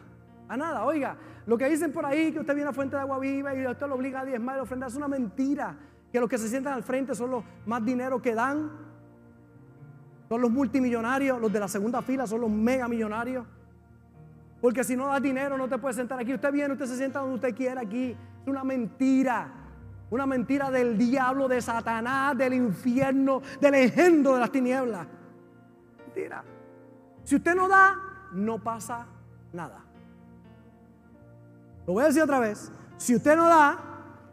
[0.48, 0.84] A nada.
[0.84, 1.16] Oiga,
[1.48, 3.86] lo que dicen por ahí, que usted viene a fuente de agua viva y usted
[3.86, 5.74] lo obliga a diezmar y ofrendar, es una mentira.
[6.12, 8.70] Que los que se sientan al frente son los más dinero que dan.
[10.28, 13.46] Son los multimillonarios, los de la segunda fila son los mega millonarios.
[14.60, 16.34] Porque si no das dinero no te puedes sentar aquí.
[16.34, 18.14] Usted viene, usted se sienta donde usted quiera aquí.
[18.42, 19.50] Es una mentira.
[20.10, 25.06] Una mentira del diablo, de Satanás, del infierno, del engendro de las tinieblas.
[26.04, 26.44] Mentira.
[27.24, 27.96] Si usted no da,
[28.34, 29.06] no pasa
[29.54, 29.87] nada.
[31.88, 32.70] Lo voy a decir otra vez.
[32.98, 33.78] Si usted no da,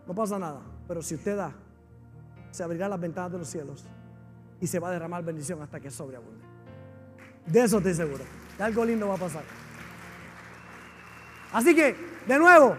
[0.05, 0.59] no pasa nada.
[0.89, 1.53] Pero si usted da,
[2.51, 3.85] se abrirán las ventanas de los cielos
[4.59, 6.43] y se va a derramar bendición hasta que sobreabunde.
[7.45, 8.25] De eso estoy seguro.
[8.57, 9.43] De algo lindo va a pasar.
[11.53, 11.95] Así que,
[12.27, 12.75] de nuevo,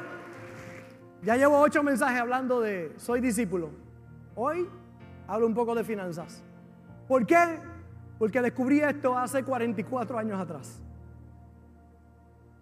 [1.22, 3.70] ya llevo ocho mensajes hablando de soy discípulo.
[4.34, 4.68] Hoy
[5.26, 6.42] hablo un poco de finanzas.
[7.08, 7.60] ¿Por qué?
[8.18, 10.78] Porque descubrí esto hace 44 años atrás.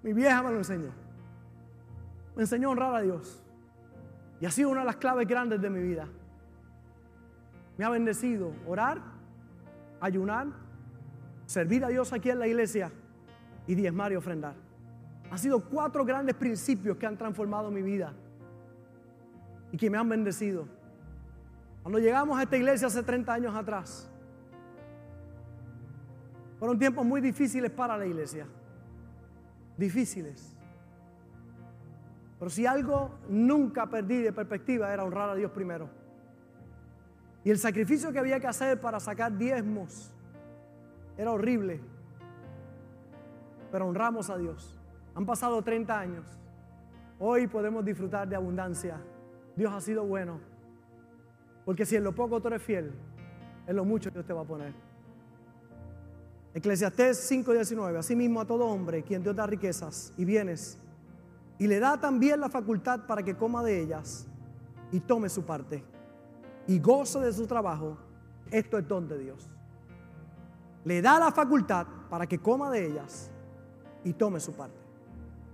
[0.00, 1.03] Mi vieja me lo enseñó.
[2.36, 3.42] Me enseñó a honrar a Dios.
[4.40, 6.08] Y ha sido una de las claves grandes de mi vida.
[7.76, 9.00] Me ha bendecido orar,
[10.00, 10.48] ayunar,
[11.46, 12.90] servir a Dios aquí en la iglesia
[13.66, 14.54] y diezmar y ofrendar.
[15.30, 18.12] Han sido cuatro grandes principios que han transformado mi vida
[19.72, 20.68] y que me han bendecido.
[21.82, 24.08] Cuando llegamos a esta iglesia hace 30 años atrás,
[26.58, 28.46] fueron tiempos muy difíciles para la iglesia.
[29.76, 30.53] Difíciles.
[32.44, 35.88] Pero si algo nunca perdí de perspectiva era honrar a Dios primero.
[37.42, 40.12] Y el sacrificio que había que hacer para sacar diezmos
[41.16, 41.80] era horrible.
[43.72, 44.78] Pero honramos a Dios.
[45.14, 46.26] Han pasado 30 años.
[47.18, 49.00] Hoy podemos disfrutar de abundancia.
[49.56, 50.38] Dios ha sido bueno.
[51.64, 52.92] Porque si en lo poco tú eres fiel,
[53.66, 54.74] en lo mucho Dios te va a poner.
[56.52, 57.96] Eclesiastés 5:19.
[57.96, 60.78] Asimismo a todo hombre, quien Dios da riquezas y bienes,
[61.64, 64.26] y le da también la facultad para que coma de ellas
[64.92, 65.82] y tome su parte,
[66.66, 67.96] y goce de su trabajo,
[68.50, 69.48] esto es don de Dios.
[70.84, 73.30] Le da la facultad para que coma de ellas
[74.04, 74.76] y tome su parte.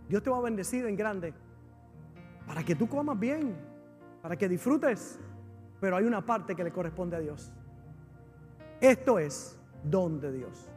[0.09, 1.33] Dios te va a bendecir en grande
[2.45, 3.57] para que tú comas bien,
[4.21, 5.17] para que disfrutes,
[5.81, 7.53] pero hay una parte que le corresponde a Dios.
[8.81, 10.69] Esto es don de Dios.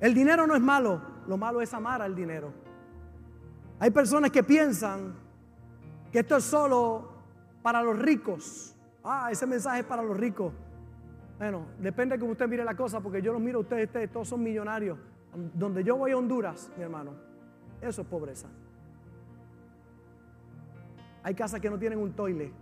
[0.00, 2.59] El dinero no es malo, lo malo es amar al dinero.
[3.80, 5.14] Hay personas que piensan
[6.12, 7.08] que esto es solo
[7.62, 8.76] para los ricos.
[9.02, 10.52] Ah, ese mensaje es para los ricos.
[11.38, 14.28] Bueno, depende de cómo usted mire la cosa, porque yo los miro a ustedes, todos
[14.28, 14.98] son millonarios.
[15.54, 17.12] Donde yo voy a Honduras, mi hermano,
[17.80, 18.48] eso es pobreza.
[21.22, 22.52] Hay casas que no tienen un toile,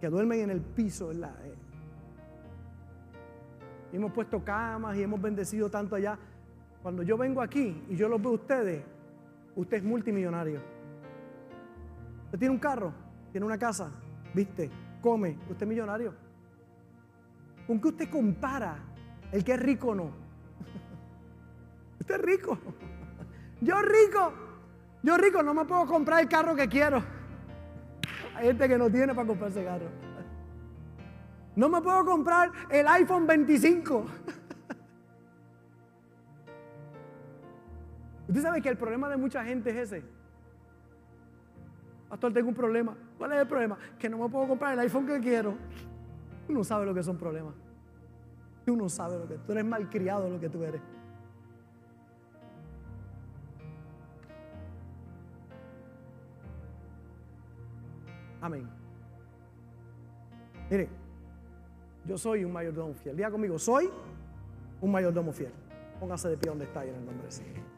[0.00, 1.34] que duermen en el piso, ¿verdad?
[1.44, 1.54] Eh,
[3.92, 6.18] hemos puesto camas y hemos bendecido tanto allá.
[6.82, 8.97] Cuando yo vengo aquí y yo los veo a ustedes,
[9.58, 10.60] usted es multimillonario.
[12.26, 12.92] Usted tiene un carro,
[13.32, 13.90] tiene una casa,
[14.32, 16.14] viste, come, usted es millonario.
[17.66, 18.78] ¿Con qué usted compara
[19.32, 20.10] el que es rico o no?
[22.00, 22.56] usted es rico.
[23.60, 24.32] Yo rico.
[25.02, 27.02] Yo rico no me puedo comprar el carro que quiero.
[28.36, 29.88] Hay gente que no tiene para comprarse carro.
[31.56, 34.06] No me puedo comprar el iPhone 25.
[38.28, 40.04] Usted sabe que el problema de mucha gente es ese.
[42.10, 42.96] Pastor, tengo un problema.
[43.16, 43.78] ¿Cuál es el problema?
[43.98, 45.54] Que no me puedo comprar el iPhone que quiero.
[46.46, 47.54] Tú no sabes lo que son problemas.
[48.66, 50.80] Tú no sabes lo que tú eres malcriado lo que tú eres.
[58.40, 58.68] Amén.
[60.70, 60.88] Mire,
[62.04, 63.16] yo soy un mayordomo fiel.
[63.16, 63.90] Diga conmigo, soy
[64.80, 65.52] un mayordomo fiel.
[65.98, 67.77] Póngase de pie donde está y en el nombre de Señor.